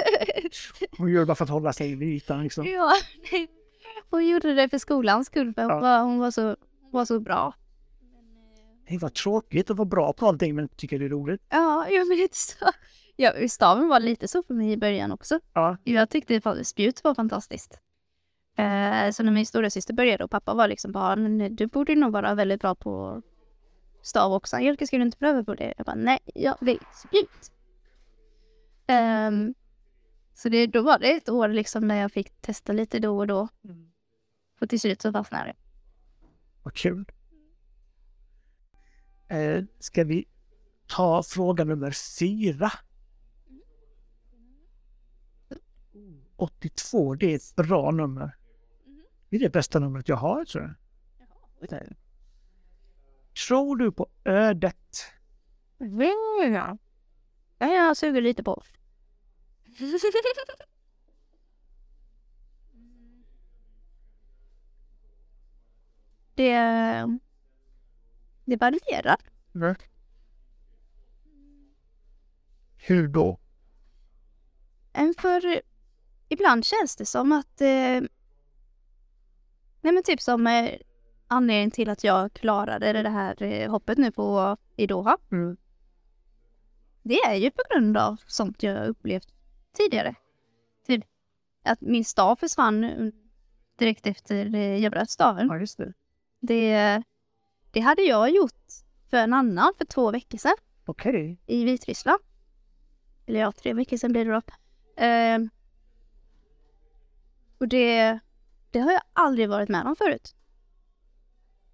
[0.98, 2.66] Hon gör det bara för att hålla sig vid ytan liksom.
[2.66, 2.92] ja,
[3.32, 3.48] nej.
[4.10, 5.80] Hon gjorde det för skolans skull för hon, Ja.
[5.80, 6.56] var, hon var, så,
[6.92, 7.54] var så bra.
[8.88, 11.42] Det var tråkigt att vara bra på någonting men tycker det är roligt.
[11.50, 12.54] Ja, jo, men lite så.
[13.16, 15.40] Ja, staven var lite så för mig i början också.
[15.54, 15.76] Ja.
[15.84, 17.80] Jag tyckte spjut var fantastiskt.
[18.58, 21.94] Eh, så när min stora syster började och pappa var liksom bara, "Men du borde
[21.94, 23.22] nog vara väldigt bra på
[24.02, 24.56] stav också.
[24.56, 25.74] Angelica, ska du inte pröva på det?
[25.76, 27.52] Jag bara, nej, jag vill spjut.
[28.90, 29.54] Ehm,
[30.34, 33.26] så det, då var det ett år liksom när jag fick testa lite då och
[33.26, 33.48] då.
[34.60, 35.56] Och till slut så fastnade det.
[36.62, 37.04] Vad kul.
[39.28, 40.28] Eh, ska vi
[40.86, 42.72] ta fråga nummer fyra?
[46.36, 48.36] 82, det är ett bra nummer.
[49.28, 50.74] Det är det bästa numret jag har tror jag.
[53.48, 55.04] Tror du på ödet?
[57.58, 58.62] Ja, jag suger lite på.
[66.34, 67.18] det,
[68.44, 69.16] det varierar.
[69.52, 69.76] Nej.
[72.76, 73.38] Hur då?
[75.18, 75.62] För
[76.28, 77.60] ibland känns det som att...
[77.60, 78.00] Eh,
[79.80, 80.74] nej men typ som eh,
[81.26, 85.18] anledningen till att jag klarade det här eh, hoppet nu på i Doha.
[85.32, 85.56] Mm.
[87.02, 89.28] Det är ju på grund av sånt jag upplevt
[89.72, 90.14] tidigare.
[90.86, 91.04] Typ
[91.64, 93.12] att min stav försvann
[93.78, 95.46] direkt efter eh, jag bröt staven.
[95.48, 95.92] Ja, just det.
[96.40, 97.02] Det,
[97.70, 98.52] det hade jag gjort
[99.10, 100.54] för en annan för två veckor sedan
[100.84, 101.40] Okej.
[101.46, 102.20] i Vitryssland.
[103.26, 104.42] Eller ja, tre veckor sedan blir det då.
[104.96, 105.50] Ehm,
[107.58, 108.18] och det,
[108.70, 110.34] det har jag aldrig varit med om förut.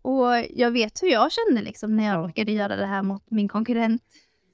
[0.03, 2.29] Och jag vet hur jag kände liksom när jag Ja.
[2.29, 4.03] råkade göra det här mot min konkurrent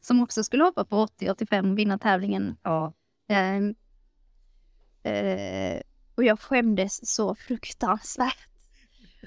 [0.01, 2.57] som också skulle hoppa på 80-85 och vinna tävlingen.
[2.63, 2.93] Ja.
[3.29, 3.75] Ehm,
[5.03, 5.81] eh,
[6.15, 8.49] och jag skämdes så fruktansvärt.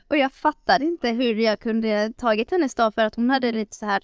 [0.07, 3.75] Och jag fattade inte hur jag kunde tagit hennes dag för att hon hade lite
[3.75, 4.03] så här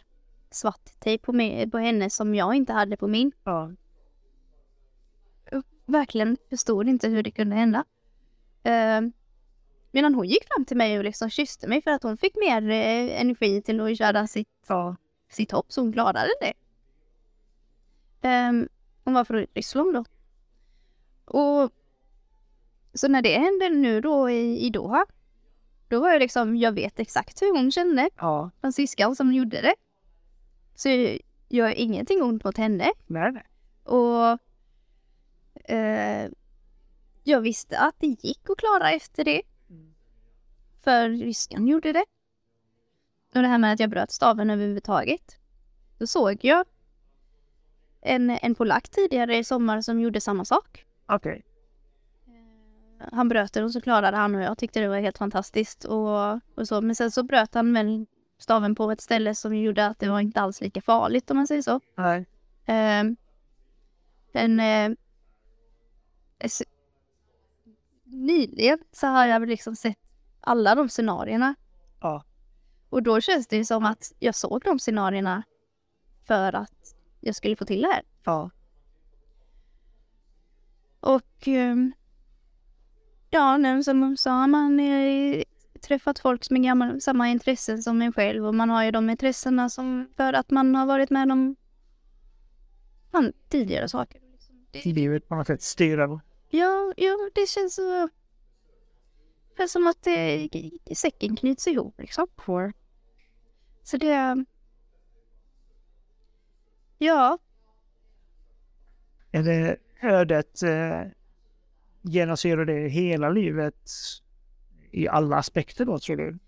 [0.51, 3.31] svart tejp på, mig, på henne som jag inte hade på min.
[3.43, 3.71] ja.
[5.85, 7.85] Verkligen förstod inte hur det kunde hända.
[8.63, 9.11] Ehm,
[9.91, 12.69] Medan hon gick fram till mig och liksom kysste mig för att hon fick mer
[12.69, 14.95] eh, energi till att köra sitt, Ja.
[15.29, 16.53] sitt hopp, så hon klarade det.
[18.21, 18.69] Ehm,
[19.03, 20.05] hon var från Ryssland då.
[21.25, 21.71] Och
[22.93, 25.05] så när det hände nu då i, i Doha,
[25.87, 28.51] då var jag liksom, jag vet exakt hur hon kände, Ja.
[28.61, 29.75] fransyskan som gjorde det.
[30.75, 32.91] Så jag gör ingenting ont mot henne.
[33.07, 33.43] Nej.
[33.83, 34.37] Och
[35.71, 36.29] eh,
[37.23, 39.41] jag visste att det gick att klara efter det.
[40.83, 42.05] För ryskan gjorde det.
[43.35, 45.37] Och det här med att jag bröt staven överhuvudtaget.
[45.97, 46.65] Då såg jag
[48.01, 50.85] en, en polack tidigare i sommar som gjorde samma sak.
[51.05, 51.43] Okej.
[53.11, 55.85] Han bröt den och så klarade han och jag tyckte det var helt fantastiskt.
[55.85, 56.81] Och, och så.
[56.81, 58.05] Men sen så bröt han väl
[58.39, 61.47] staven på ett ställe som gjorde att det var inte alls lika farligt om man
[61.47, 61.79] säger så.
[61.95, 62.25] Nej.
[62.65, 63.03] Eh,
[64.31, 64.97] men eh,
[68.03, 69.97] nyligen så har jag väl liksom sett
[70.41, 71.55] alla de scenarierna.
[72.01, 72.23] Ja.
[72.89, 75.43] Och då känns det som att jag såg de scenarierna
[76.27, 78.03] för att jag skulle få till det här.
[78.23, 78.49] Ja.
[80.99, 81.91] Och ehm,
[83.29, 85.43] ja, nu så, så har man eh,
[85.81, 89.69] träffat folk med gamla, samma intressen som en själv och man har ju de intressena
[89.69, 91.55] som för att man har varit med om
[93.11, 94.21] fan, tidigare saker.
[94.71, 96.19] Det, Livet på något sätt styr den.
[96.49, 98.09] ja, ja, det känns så...
[99.49, 100.49] Det känns som att det,
[100.95, 102.27] säcken knyts ihop liksom.
[103.83, 104.45] Så det...
[107.03, 107.37] Ja,
[109.31, 111.01] Är det ödet eh,
[112.01, 113.89] genomsyrar det hela livet
[114.91, 116.39] i alla aspekter då tror du?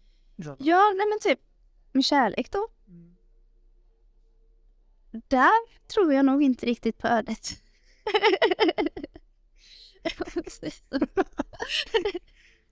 [0.43, 1.39] Så- ja, nej men typ
[1.91, 2.67] med kärlek då.
[5.27, 7.49] Där tror jag nog inte riktigt på ödet.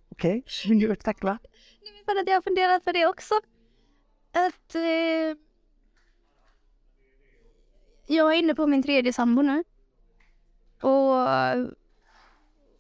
[0.10, 1.40] Okej, vill du tackla?
[2.06, 3.34] För att jag har funderat på det också.
[4.32, 5.38] Att eh,
[8.08, 9.64] jag är inne på min tredje sambo nu.
[10.82, 11.28] Och,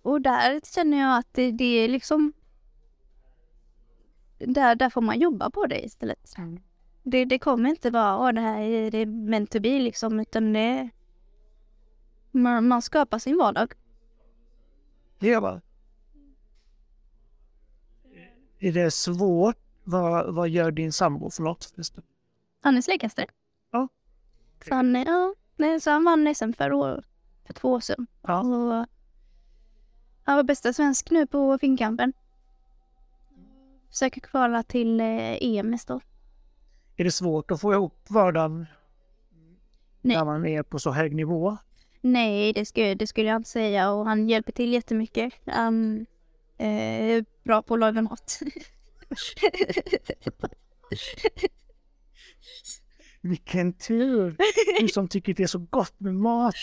[0.02, 2.34] och där känner jag att det, det är liksom
[4.38, 6.38] där, där får man jobba på det istället.
[6.38, 6.60] Mm.
[7.04, 10.20] Det, det kommer inte vara, åh det här är det är meant to be liksom,
[10.20, 10.90] utan det
[12.32, 13.74] man, man skapar sin vardag.
[15.20, 15.62] Det gör man.
[18.60, 19.58] Är det svårt?
[19.84, 21.74] Vad, vad gör din sambo för något?
[22.62, 23.26] Han är släkkaster.
[23.72, 23.88] Ja.
[24.68, 27.04] Så han, ja, nej, så han vann SM för, år,
[27.46, 28.08] för två år sedan.
[28.22, 28.40] Ja.
[28.40, 28.86] Och
[30.24, 32.14] han var bästa svensk nu på Finnkampen.
[33.90, 36.02] Försöker kvala till eh, EM nästa år.
[36.96, 38.66] Är det svårt att få ihop vardagen
[40.02, 40.18] Nej.
[40.18, 41.58] när man är på så hög nivå?
[42.02, 45.34] Nej, det skulle, det skulle jag inte säga och han hjälper till jättemycket.
[45.46, 46.06] Han
[46.58, 48.40] är bra på att laga mat.
[53.22, 54.36] Vilken tur!
[54.80, 56.56] Du som tycker det är så gott med mat.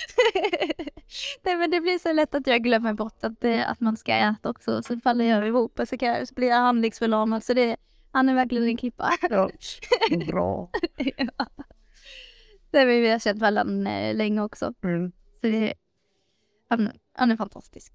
[1.43, 4.13] Nej men det blir så lätt att jag glömmer bort att, det, att man ska
[4.13, 4.83] äta också.
[4.83, 7.45] Så faller jag ihop och så, kan så blir jag handlingsförlamad.
[7.45, 7.77] Så det,
[8.11, 9.13] han är verkligen en klippa.
[9.31, 9.51] Ja,
[10.27, 10.71] bra.
[11.17, 11.47] ja.
[12.73, 14.75] Har vi vi har känt varandra eh, länge också.
[14.85, 15.13] Mm.
[15.41, 15.75] Så det,
[16.69, 17.93] han, han är fantastisk.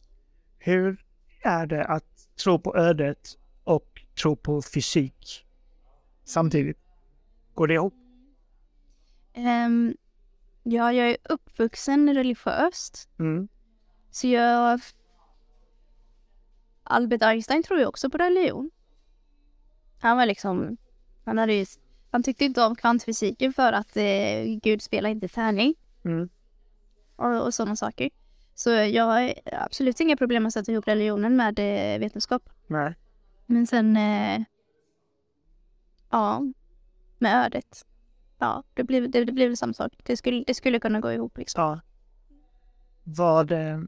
[0.60, 1.06] Hur
[1.43, 5.45] är det att tro på ödet och tro på fysik
[6.23, 6.78] samtidigt?
[7.54, 8.02] Går det ihop?
[9.36, 9.96] Um,
[10.63, 13.10] ja, jag är uppvuxen religiöst.
[13.19, 13.48] Mm.
[14.12, 14.82] Så jag...
[16.84, 18.72] Albert Einstein tror ju också på religion.
[20.00, 20.78] Han var liksom...
[21.26, 21.65] Han, hade ju,
[22.12, 26.30] han tyckte inte om kvantfysiken för att eh, Gud spelar inte tärning Mm.
[27.15, 28.10] och, och sådana saker.
[28.56, 32.50] Så jag har absolut inga problem att sätta ihop religionen med eh, vetenskap.
[32.67, 32.96] Nej.
[33.46, 33.98] Men sen...
[33.98, 34.41] Eh,
[36.10, 36.41] ja,
[37.17, 37.86] med ödet.
[38.43, 39.93] Ja, det blir, det, det blir samma sak.
[40.03, 41.63] Det skulle, det skulle kunna gå ihop liksom.
[41.63, 41.79] Ja.
[43.03, 43.79] Vad eh,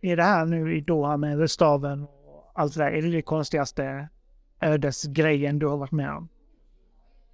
[0.00, 2.92] är det här nu i Doha med staven och allt det där?
[2.92, 4.08] Är det det konstigaste
[4.60, 6.28] ödesgrejen du har varit med om?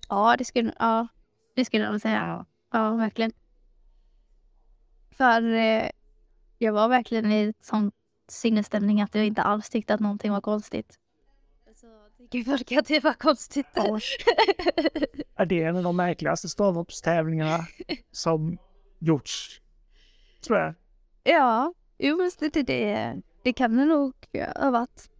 [0.09, 1.09] Ja, det skulle, ja,
[1.57, 2.27] det skulle jag säga.
[2.27, 2.47] Ja.
[2.79, 3.33] Ja, verkligen.
[5.11, 5.91] För eh,
[6.59, 7.93] jag var verkligen i sån
[8.29, 10.99] sinnesstämning att jag inte alls tyckte att någonting var konstigt.
[12.47, 13.67] Folk att det var konstigt.
[13.75, 13.99] Ja.
[15.47, 17.59] Det är en av de märkligaste stavhoppstävlingarna
[18.13, 18.59] som
[18.99, 19.61] gjorts,
[20.47, 20.75] tror jag.
[21.23, 24.15] ja, jo men det, det, det kan det nog
[24.57, 25.11] ha varit.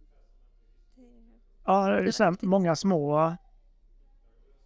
[1.65, 3.35] Ja, det är så många små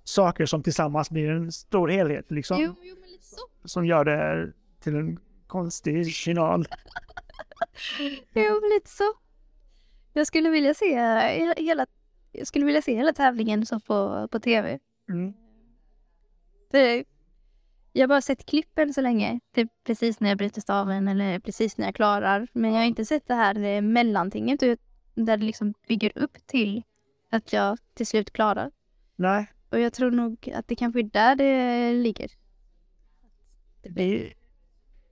[0.04, 2.58] saker som tillsammans blir en stor helhet liksom.
[2.62, 3.42] Jo, jo men lite så.
[3.66, 6.68] Som gör det till en konstig final.
[8.34, 9.14] Jo, lite så.
[10.14, 11.86] Jag skulle vilja se he- hela,
[12.38, 14.80] jag skulle vilja se hela tävlingen så på, på tv.
[15.10, 15.34] Mm.
[16.72, 17.04] För
[17.94, 19.40] jag har bara sett klipp än så länge.
[19.56, 22.48] Typ precis när jag bryter staven eller precis när jag klarar.
[22.54, 24.60] Men jag har inte sett det här eh, mellantinget
[25.16, 26.84] där det liksom bygger upp till
[27.30, 28.72] att jag till slut klarar.
[29.16, 32.32] Nej, Och jag tror nog att det kanske är där det ligger.
[33.84, 34.34] det,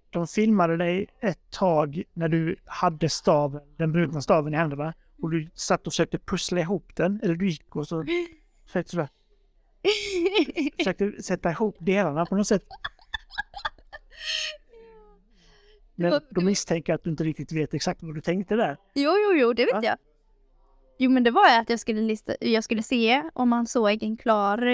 [0.10, 4.94] de filmade dig ett tag när du hade staven, den brutna staven i händerna.
[5.22, 7.20] Och du satt och försökte pussla ihop den.
[7.24, 8.06] Eller du gick och så
[8.66, 9.10] försökte, sådär,
[10.78, 12.64] försökte sätta ihop delarna på något sätt.
[15.96, 18.78] Men de misstänker att du inte riktigt vet exakt vad du tänkte där.
[18.94, 19.82] Jo, jo, jo, det vet Va?
[19.84, 19.98] jag.
[20.98, 24.18] Jo, men det var att jag skulle, lista, jag skulle se om man såg en
[24.18, 24.68] klar,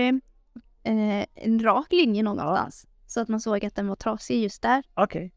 [0.83, 2.87] eh, en rak linje någonstans.
[3.07, 4.83] Så att man såg att den var trasig just där.
[4.93, 5.33] Okej.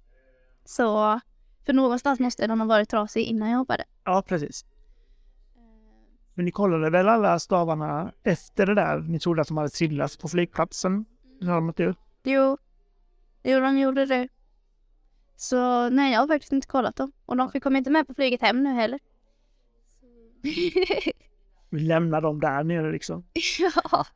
[0.65, 1.21] Så,
[1.67, 3.85] för någonstans måste den ha varit trasig innan jag hoppade.
[4.05, 4.65] Ja, precis.
[6.35, 8.99] Men ni kollade väl alla stavarna efter det där?
[8.99, 11.05] Ni trodde att de hade trillats på flygplatsen?
[11.41, 11.97] När de åkte ut?
[12.25, 12.59] Jo,
[13.43, 14.29] jo, de gjorde det.
[15.37, 17.13] Så nej, jag har faktiskt inte kollat dem.
[17.27, 19.01] Och de fick komma inte med på flyget hem nu heller.
[21.71, 23.25] Vi lämnar dem där nere liksom.
[23.59, 24.07] ja,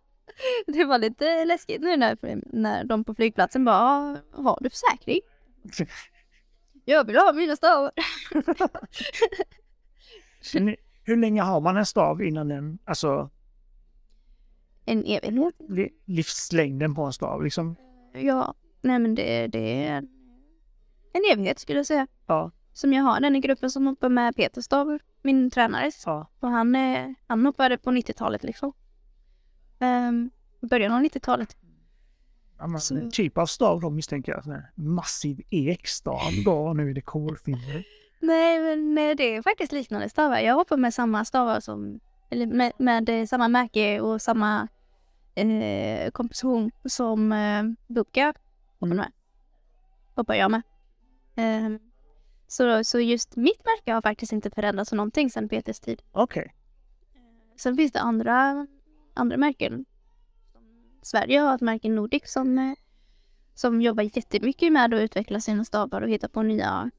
[0.66, 5.20] det var lite läskigt nu när, när de på flygplatsen bara, "Ah, har du försäkring?
[6.84, 7.90] Jag vill ha mina stavar.
[11.06, 13.30] hur länge har man en stav innan den, alltså
[14.84, 15.54] En evighet.
[15.68, 17.76] li- livslängden på en stav liksom?
[18.14, 19.96] Ja, nej men det, det är
[21.12, 22.06] en, evighet skulle jag säga.
[22.26, 25.90] Ja, Som jag har den i gruppen som hoppar med Peter Stav, min tränare.
[26.06, 26.30] ja.
[26.40, 26.76] Och han,
[27.26, 28.72] han hoppade på 90-talet liksom.
[29.78, 30.30] Um,
[30.70, 31.56] början av 90-talet.
[32.58, 34.62] ja men, Så- typ av stav då misstänker jag.
[34.74, 37.84] Massiv ekstav då, nu är det kolfinner.
[38.18, 40.38] Nej men eh, det är faktiskt liknande stavar.
[40.38, 42.00] Jag hoppar med samma stavar som,
[42.30, 44.68] eller med, med eh, samma märke och samma
[45.34, 48.34] eh, komposition som eh, Bubka
[48.80, 49.12] hoppar med.
[50.14, 50.62] Hoppar jag med.
[51.36, 51.78] Ehm,
[52.46, 56.02] så, så just mitt märke har faktiskt inte förändrats någonting sedan Peters tid.
[56.12, 56.54] Okej.
[57.56, 58.66] Sen finns det andra,
[59.14, 59.84] andra märken.
[61.02, 62.74] Sverige har ett märke Nordic som, eh,
[63.54, 66.90] som jobbar jättemycket med att utveckla sina stavar och hitta på nya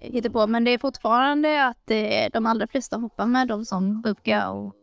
[0.00, 0.46] eh, hitta på.
[0.46, 4.74] Men det är fortfarande att eh, de allra flesta hoppar med de som Bubka och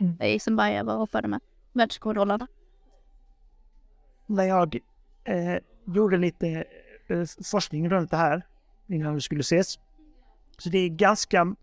[0.00, 0.16] Mm.
[0.20, 1.40] Eisenbayer hoppade med.
[1.72, 2.46] Världsrekordhållarna.
[4.26, 4.78] När jag
[5.24, 5.56] eh,
[5.94, 6.64] gjorde lite
[7.06, 8.46] eh, forskning runt det här
[8.86, 9.78] innan vi skulle ses.
[10.58, 11.54] Så det är ganska...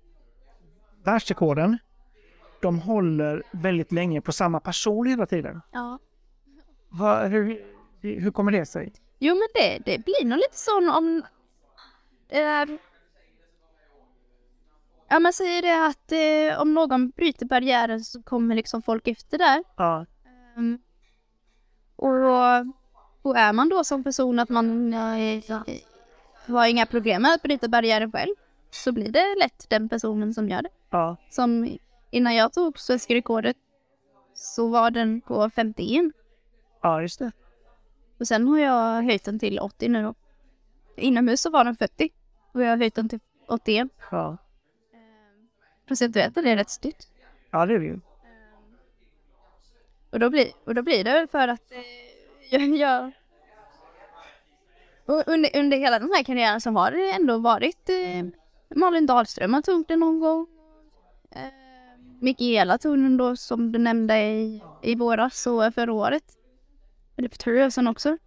[1.04, 1.78] Världsrekorden,
[2.62, 5.62] de håller väldigt länge på samma person hela tiden.
[5.72, 6.00] Ja.
[6.90, 7.62] Vad- hur,
[8.02, 8.94] hur kommer det sig?
[9.20, 11.24] Jo men det, det blir nog lite sån om...
[12.30, 12.66] Eh,
[15.10, 19.38] ja man säger det att eh, om någon bryter barriären så kommer liksom folk efter
[19.38, 19.64] där.
[19.76, 20.06] Ja,
[20.58, 20.80] Mm.
[21.96, 22.12] Och,
[23.22, 25.44] och är man då som person att man eh,
[26.48, 28.36] har inga problem med att bryta barriären själv
[28.72, 30.70] så blir det lätt den personen som gör det.
[30.90, 31.78] ja, Som
[32.12, 33.58] innan jag tog svenska rekordet
[34.34, 36.14] så var den på 51
[36.82, 37.32] ja, just det.
[38.20, 40.14] och sen har jag höjt den till 80 nu då.
[40.98, 42.10] Inomhus så var den 40
[42.52, 43.88] och jag har höjt den till 81.
[44.12, 44.38] Ja,
[45.88, 47.08] Procentuellt är det rätt styrt.
[47.52, 48.00] ja det är det ju.
[50.10, 51.78] Och då blir, och då blir det väl för att eh,
[52.52, 53.12] jag, jag
[55.06, 58.26] under, under hela den här karriären så har det ändå varit eh,
[58.76, 60.48] Malin Dahlström har tagit den någon gång.
[61.32, 61.42] Eh,
[62.22, 66.24] Mikaela tog den då som du nämnde i, i våras och förra året.
[67.18, 68.18] Eller för sedan också.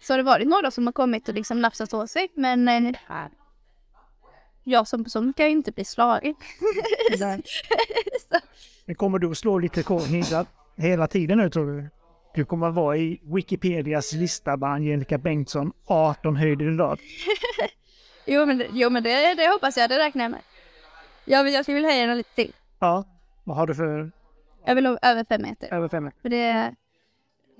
[0.00, 2.92] Så har det varit några som har kommit och liksom nafsat åt sig men eh,
[4.64, 6.34] jag som person kan ju inte bli slagen.
[8.84, 10.46] Men kommer du att slå lite rekord hela,
[10.76, 11.88] hela tiden nu tror du?
[12.34, 16.98] Du kommer att vara i Wikipedias lista med Angelica Bengtsson 18 höjder.
[18.26, 20.40] Jo men, jo, men det, det hoppas jag, det räknar jag med.
[21.24, 22.52] Jag vill, jag skulle vilja höja den lite till.
[22.78, 23.04] Ja,
[23.44, 24.10] vad har du för
[24.64, 25.74] Jag vill ha över fem meter.
[25.74, 26.10] över fem?
[26.22, 26.74] För det,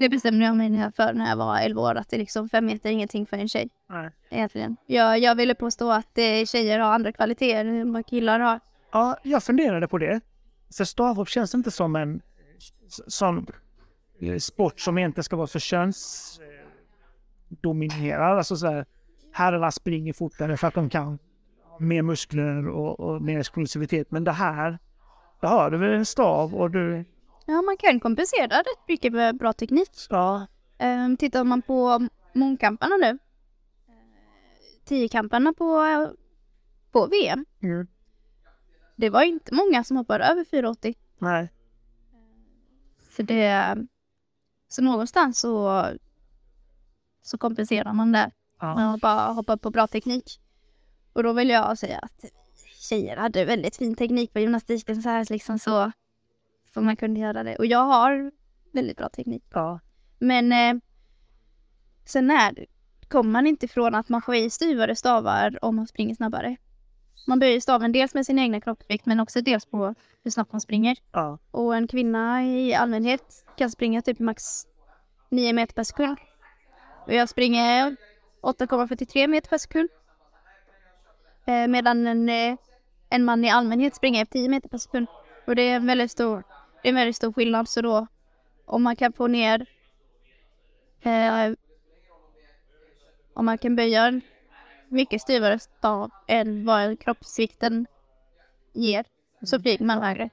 [0.01, 2.89] det bestämde jag mig för när jag var 11 år, att det liksom fem meter
[2.89, 3.69] är ingenting för en tjej.
[3.89, 4.11] Nej.
[4.31, 4.77] Egentligen.
[4.87, 8.61] Jag, jag ville påstå att eh, tjejer har andra kvaliteter än vad killar har.
[8.93, 10.21] Ja, jag funderade på det.
[10.77, 12.21] För stavhopp känns inte som en
[12.87, 13.47] s- sån
[14.21, 18.39] eh, sport som egentligen ska vara för könsdominerad.
[18.39, 18.85] Alltså så här,
[19.33, 21.19] herrarna springer fortare för att de kan
[21.79, 24.11] mer muskler och, och mer explosivitet.
[24.11, 24.79] Men det här,
[25.41, 27.05] det har du väl en stav och du...
[27.51, 29.91] Ja, man kan kompensera rätt mycket med bra teknik.
[30.11, 30.47] Ja,
[30.83, 33.09] Um, tittar man på mångkamparna nu.
[33.09, 33.19] eh,
[34.85, 35.85] Tiokamparna på,
[36.93, 37.47] på VM.
[37.63, 37.87] Mm.
[38.97, 40.97] Det var inte många som hoppade över 4,80.
[41.19, 41.53] Nej.
[43.11, 43.77] För det...
[44.69, 45.87] Så någonstans så,
[47.23, 48.33] så kompenserar man där.
[48.61, 48.75] Ja.
[48.75, 50.41] Man bara hoppar på bra teknik.
[51.13, 52.25] Och då vill jag säga att
[52.89, 55.93] tjejer hade väldigt fin teknik på gymnastiken så här liksom så.
[56.75, 57.57] Så man kunde göra det.
[57.57, 58.33] Och jag har
[58.73, 59.45] väldigt bra teknik.
[59.51, 59.81] ja.
[60.19, 60.83] Men eh,
[62.05, 62.67] sen är,
[63.09, 66.57] kommer man inte ifrån att man får i styvare stavar om man springer snabbare.
[67.27, 70.61] Man böjer staven dels med sin egna kroppsvikt men också dels på hur snabbt man
[70.61, 70.97] springer.
[71.13, 71.39] ja.
[71.51, 74.67] Och en kvinna i allmänhet kan springa typ max
[75.31, 76.19] 9 meter per sekund.
[77.07, 77.97] Och jag springer
[78.43, 79.89] 8,43 meter per sekund.
[81.47, 82.57] Eh, medan en, eh,
[83.11, 85.07] en man i allmänhet springer 10 meter per sekund.
[85.47, 86.43] Och det är en väldigt stor,
[86.83, 87.69] det är en väldigt stor skillnad.
[87.69, 88.07] Så då
[88.65, 89.67] om man kan få ner
[91.03, 91.53] eh,
[93.35, 94.21] om man kan böja en
[94.89, 97.87] mycket styvare stav än vad kroppsvikten
[98.73, 99.05] ger
[99.43, 100.31] så flyger man högre.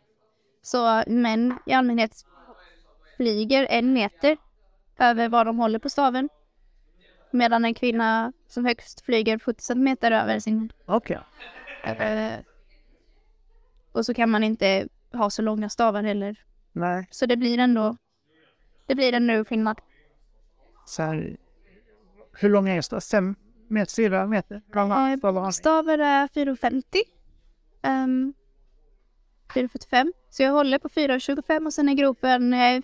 [0.62, 2.12] Så män i allmänhet
[3.18, 4.38] flyger en meter
[4.98, 6.30] över vad de håller på staven.
[7.32, 10.72] Medan en kvinna som högst flyger 70 centimeter över sin...
[10.86, 11.20] Okej.
[11.84, 12.40] Eh,
[13.92, 14.88] och så kan man inte
[15.18, 16.44] ha så långa stavar heller.
[16.72, 17.08] Nej.
[17.12, 17.98] Så det blir ändå...
[18.86, 19.82] Det blir ändå skillnad.
[20.86, 21.38] Så här,
[22.34, 23.02] hur lång är det?
[23.02, 23.36] Fem
[23.68, 23.96] meter?
[23.96, 24.62] Fyra meter?
[24.74, 25.18] Långa?
[25.24, 25.50] Eh?
[25.50, 26.84] Stavar är 4,50.
[27.84, 28.34] Um,
[29.54, 30.12] 4,45.
[30.30, 32.82] Så jag håller på 4,25 och sen är gropen eh,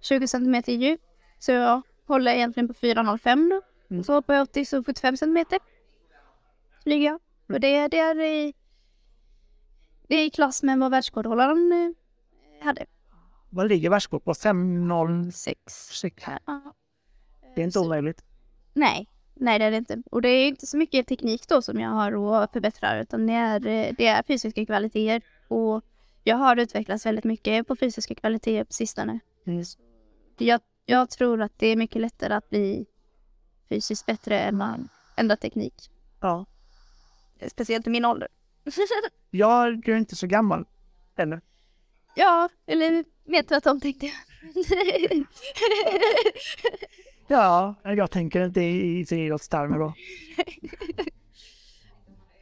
[0.00, 1.00] 20 centimeter djup.
[1.38, 3.60] Så jag håller egentligen på 4,05 då.
[3.90, 4.04] Mm.
[4.04, 5.58] Så hoppar jag 80 så 75 centimeter.
[6.82, 7.20] Flyger jag.
[7.48, 8.54] Och det, det är i...
[10.08, 11.72] Det är i klass med vad världskordhållaren
[12.60, 12.86] eh, hade.
[13.50, 14.32] Vad ligger världskort på?
[14.32, 15.54] 5,06?
[15.66, 16.24] 6.
[16.46, 16.74] Ja.
[17.54, 18.24] Det är inte Så- omöjligt.
[18.74, 20.02] Nej, nej det är det inte.
[20.10, 23.32] Och det är inte så mycket teknik då som jag har att förbättra utan det
[23.32, 25.22] är, eh, det är fysiska kvaliteter.
[25.48, 25.84] Och
[26.24, 29.18] jag har utvecklats väldigt mycket på fysiska kvaliteter på sistone.
[29.46, 29.64] Mm.
[30.38, 32.86] Jag, jag tror att det är mycket lättare att bli
[33.68, 34.80] fysiskt bättre än att
[35.16, 35.74] ändra teknik.
[36.20, 36.46] Ja.
[37.46, 38.28] Speciellt i min ålder.
[39.30, 40.66] Ja, du är inte så gammal.
[41.16, 41.40] Eller?
[42.14, 44.14] ja, eller mer tvärtom tänkte jag.
[47.28, 49.94] Ja, jag tänker inte i i friidrottstermer då.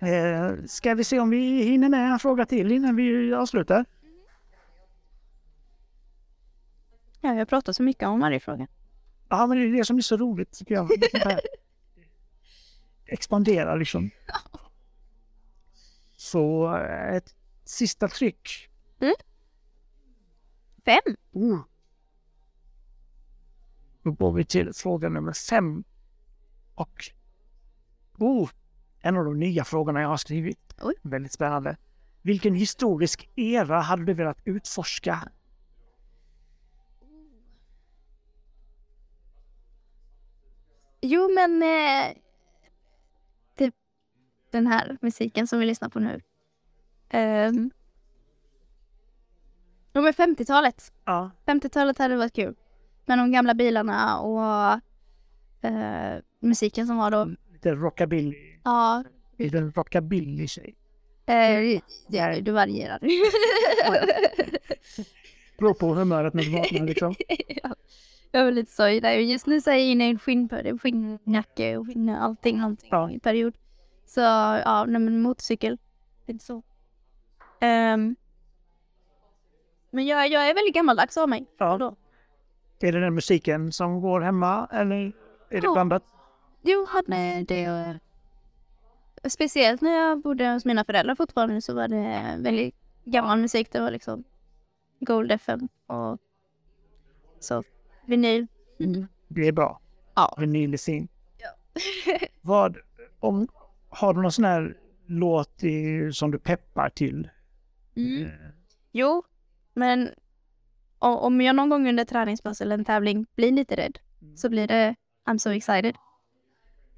[0.07, 3.85] Eh, ska vi se om vi hinner med en fråga till innan vi avslutar?
[7.21, 8.67] ja, jag pratar så mycket om varje fråga.
[9.29, 10.91] Ja, men det är det som är så roligt tycker jag.
[13.07, 14.11] Expandera liksom.
[16.23, 18.71] Så eh, ett sista tryck.
[20.85, 21.17] Fem?
[21.33, 21.61] Oh.
[24.03, 25.85] Då går vi till fråga nummer fem.
[26.75, 27.11] Och
[28.19, 28.51] oh,
[29.01, 30.75] en av de nya frågorna jag har skrivit.
[30.83, 30.95] Oj.
[31.03, 31.77] Väldigt spännande.
[32.23, 35.29] Vilken historisk era hade du velat utforska?
[41.01, 42.22] Jo, men eh,
[44.53, 46.21] den här musiken som vi lyssnar på nu.
[47.15, 47.71] Um,
[49.95, 50.93] jo, men 50-talet.
[51.05, 51.31] Ja.
[51.47, 52.55] 50-talet hade varit kul.
[53.07, 54.81] Med de gamla bilarna och
[55.69, 57.29] eh, musiken som var då.
[57.53, 58.37] Lite rockabilly.
[58.65, 59.05] Ja,
[59.39, 60.75] Lite rockabilly-tjej.
[61.27, 62.99] eh, det, det varierar.
[65.59, 67.15] Beror på humöret när du vaknar liksom.
[67.63, 67.75] ja,
[68.33, 69.11] jag var lite så där.
[69.13, 73.11] Just nu så är jag inne i en skinnperiod, skinnjacka och skinn, allting, allting Ja.
[73.23, 73.55] period.
[74.15, 75.79] Så ja, nej, men motorcykel.
[76.27, 76.63] Lite så.
[77.61, 78.17] Ehm,
[79.91, 81.47] men jag, jag är väldigt gammaldags av mig.
[81.59, 81.79] Ja.
[81.79, 81.97] Då.
[82.81, 85.73] Är det den musiken som går hemma eller är det Ja.
[85.73, 86.03] blandat?
[86.63, 87.65] Jo, hade det.
[87.65, 87.95] eh,
[89.29, 93.73] Speciellt när jag bodde hos mina föräldrar fortfarande så var det väldigt gammal musik.
[93.73, 94.25] Det var liksom
[95.01, 96.19] Gold FM och
[97.41, 97.63] så
[98.07, 98.47] vinyl.
[99.29, 99.81] Det är bra.
[100.15, 100.35] Ja.
[100.39, 101.09] Vinyl är sin.
[102.41, 102.77] Vad,
[103.21, 103.49] om,
[103.93, 104.77] har du någon sån här
[105.07, 107.31] låt i, som du peppar till?
[107.97, 108.23] Mm.
[108.27, 108.31] Eh,
[108.93, 109.23] Jo,
[109.75, 110.11] men
[110.99, 113.99] om jag någon gång under träningspass eller en tävling blir lite rädd
[114.37, 114.95] så blir det
[115.27, 115.97] I'm so excited.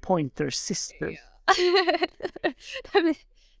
[0.01, 1.07] Pointer Sister.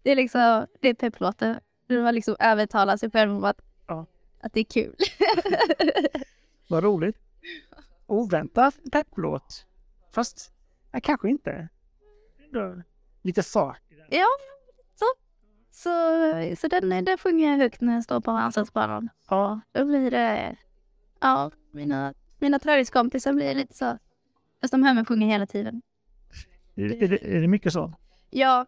[0.03, 1.59] det är liksom, det är pepplåten.
[1.89, 4.05] Man liksom övertalar sig själv om att, Ja.
[4.39, 4.95] att det är kul.
[6.69, 7.17] Vad roligt.
[8.05, 9.65] Oväntad pepplåt.
[10.11, 10.53] Fast,
[10.91, 11.69] ja, kanske inte.
[13.25, 13.75] Lite den.
[14.09, 14.27] ja,
[14.95, 15.05] så.
[15.71, 15.89] Så,
[16.57, 19.09] så den, den sjunger jag högt när jag står på ansatsbanan.
[19.29, 20.55] Ja, Då blir det,
[21.19, 23.97] ja, mina, mina träningskompisar blir lite så,
[24.61, 25.81] fast de hör mig sjunga hela tiden.
[26.75, 27.93] är, det, är det mycket så?
[28.29, 28.65] Ja,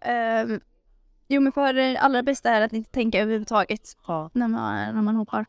[0.00, 0.60] ehm,
[1.28, 4.30] Jo men för det allra bästa är att inte tänka överhuvudtaget Ja.
[4.34, 5.46] när man, när man hoppar.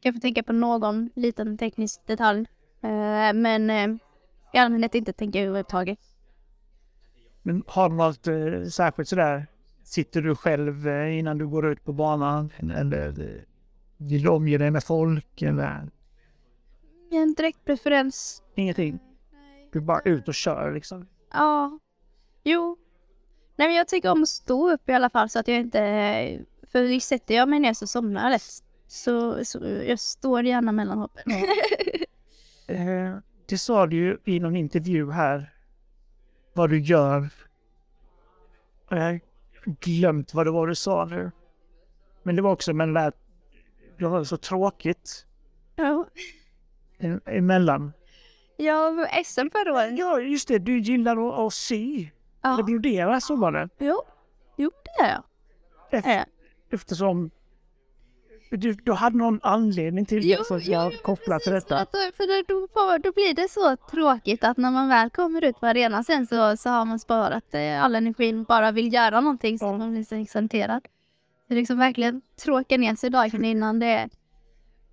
[0.00, 2.46] Kanske tänka på någon liten teknisk detalj.
[2.82, 3.88] Eh, men eh,
[4.52, 5.98] i allmänhet inte tänka överhuvudtaget.
[7.46, 9.46] Men har du något eh, särskilt sådär?
[9.82, 12.52] Sitter du själv eh, innan du går ut på banan?
[12.76, 13.42] Eller eh,
[13.96, 15.42] vill du omge dig med folk?
[15.42, 15.88] Eller
[17.10, 18.42] En direkt preferens.
[18.54, 18.98] ingenting?
[19.72, 21.06] Du bara ut och kör liksom?
[21.32, 21.78] Ja.
[22.44, 22.76] Jo.
[23.56, 26.46] Nej men jag tycker om att stå upp i alla fall så att jag inte...
[26.72, 28.64] För sätter jag mig ner så somnar jag lätt.
[28.86, 31.24] Så, så jag står gärna mellan hoppen.
[32.68, 33.16] Eh,
[33.48, 35.55] det sa du ju i någon intervju här.
[36.56, 37.28] Vad du gör.
[38.88, 39.20] Jag har
[39.64, 41.30] glömt vad det var du sa nu.
[42.22, 43.14] Men det var också men lät...
[43.98, 45.26] Det så tråkigt
[45.76, 46.06] ja.
[46.98, 47.92] e- emellan.
[48.58, 49.98] Var SM förra året.
[49.98, 50.58] Ja, just det.
[50.58, 52.08] Du gillar att, att sy.
[52.42, 52.54] Ja.
[52.54, 53.68] Eller brodera, så var det.
[53.78, 54.02] Jo.
[54.56, 55.00] Jo, det
[55.96, 56.24] Är jag.
[56.70, 57.30] eftersom
[58.50, 61.78] du, du hade någon anledning till det som jag kopplar till detta.
[61.78, 65.60] Att, för då, då, då blir det så tråkigt att när man väl kommer ut
[65.60, 69.20] på arenan sen så, så har man sparat eh, all energin och bara vill göra
[69.20, 69.76] någonting så Ja.
[69.78, 70.82] man blir så exalterad.
[71.48, 74.10] Det är liksom verkligen tråka ner sig dagen innan det är,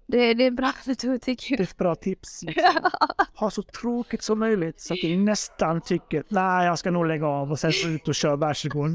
[0.07, 1.69] det, det är bra metod tycker Det är jag.
[1.69, 2.41] ett bra tips.
[3.35, 7.27] Ha så tråkigt som möjligt så att du nästan tycker nej, jag ska nog lägga
[7.27, 8.91] av och sen så ut och köra världsrekord.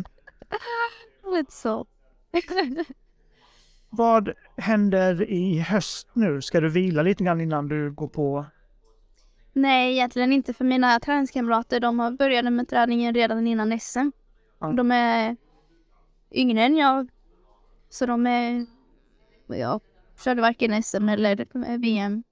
[1.37, 1.87] Lite så.
[3.91, 6.43] Vad händer i höst nu?
[6.43, 8.47] Ska du vila lite grann innan du går på?
[9.53, 11.81] Nej, egentligen inte för mina träningskamrater.
[11.81, 14.11] De har börjat med träningen redan innan SM.
[14.61, 14.67] Ja.
[14.73, 15.37] De är
[16.33, 17.09] yngre än jag.
[17.89, 18.67] Så de är...
[19.47, 19.81] Jag
[20.25, 21.47] körde varken SM eller
[21.79, 22.23] VM.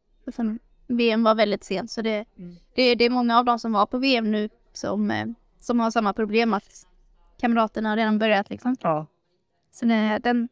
[0.88, 2.56] VM var väldigt sent så det, Mm.
[2.74, 5.26] det, det är många av dem som var på VM nu som, eh,
[5.60, 6.86] som har samma problem att
[7.40, 8.76] kamraterna har redan börjat liksom.
[8.80, 9.06] Ja,
[9.72, 10.48] Så det, den...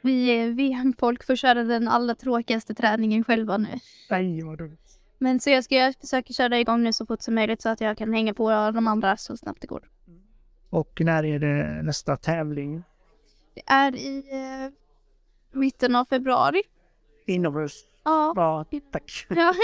[0.00, 3.78] Vi är VM-folk får köra den allra tråkigaste träningen själva nu.
[4.10, 4.76] nej vad dumt.
[5.18, 7.98] Men så jag ska försöka köra igång nu så fort som möjligt så att jag
[7.98, 9.88] kan hänga på de andra så snabbt det går.
[10.70, 12.82] Och när är det nästa tävling?
[13.54, 14.70] Det är i eh,
[15.58, 16.62] mitten av februari.
[17.26, 17.84] Inomhus?
[18.04, 18.32] Ja.
[18.34, 19.26] Bra, tack.
[19.28, 19.54] ja.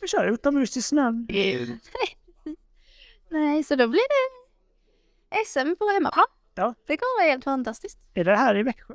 [0.00, 1.28] Vi kör utomhus i snön.
[3.28, 6.26] Nej, så då blir det SM på hemmaplan.
[6.54, 6.74] Ja.
[6.86, 7.98] Det kommer vara helt fantastiskt.
[8.14, 8.94] Är det här i Växjö?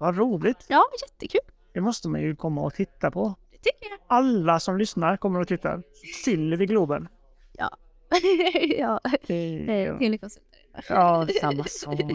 [0.00, 0.66] Vad roligt.
[0.68, 1.40] Ja, jättekul.
[1.72, 3.34] Det måste man ju komma och titta på.
[3.50, 3.98] Det tycker jag.
[4.06, 5.82] Alla som lyssnar kommer att titta.
[6.24, 7.08] Sill vid Globen.
[7.52, 7.70] Ja.
[8.78, 10.60] ja, Det- telekonsulter.
[10.88, 12.00] Ja, samma sak.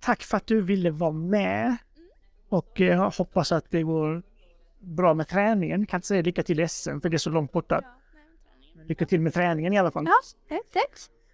[0.00, 1.76] Tack för att du ville vara med.
[2.48, 4.22] Och eh, jag hoppas att det går
[4.80, 5.86] bra med träningen.
[5.86, 7.80] Kan inte säga lycka till i SM för det är så långt borta.
[8.86, 10.04] Lycka till med träningen i alla fall.
[10.48, 10.90] Ja, tack.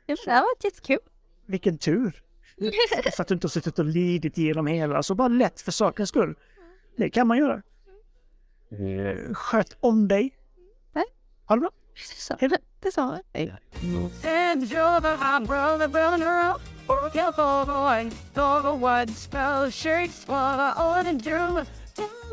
[0.07, 0.99] Det har varit jättekul.
[1.47, 2.22] Vilken tur!
[3.16, 5.02] Så att du inte har suttit och lidit igenom hela.
[5.02, 6.34] Så bara lätt för sakens skull.
[6.96, 7.62] Det kan man göra.
[8.70, 10.36] Eh, Sköt om dig.
[11.46, 11.70] Ha det bra.
[12.40, 12.57] Hej då.
[12.80, 13.48] det sa jag.
[14.24, 16.55] And you're the hot brother, brother,
[16.88, 21.64] or careful boy, dog or what spell shakes what I ought to do.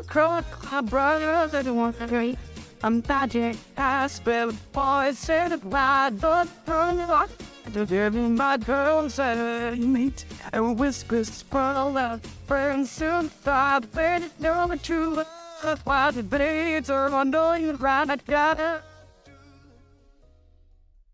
[0.08, 2.38] Croak, my brother, that one great.
[2.82, 5.28] I'm magic, I spell boys,
[5.64, 7.28] loud, don't turn it on.
[7.72, 14.22] To give me my girl, said meet, and whispers spell out, friends soon thought, but
[14.22, 15.22] it's no true.
[15.62, 18.82] That's why the blades are the right, I got.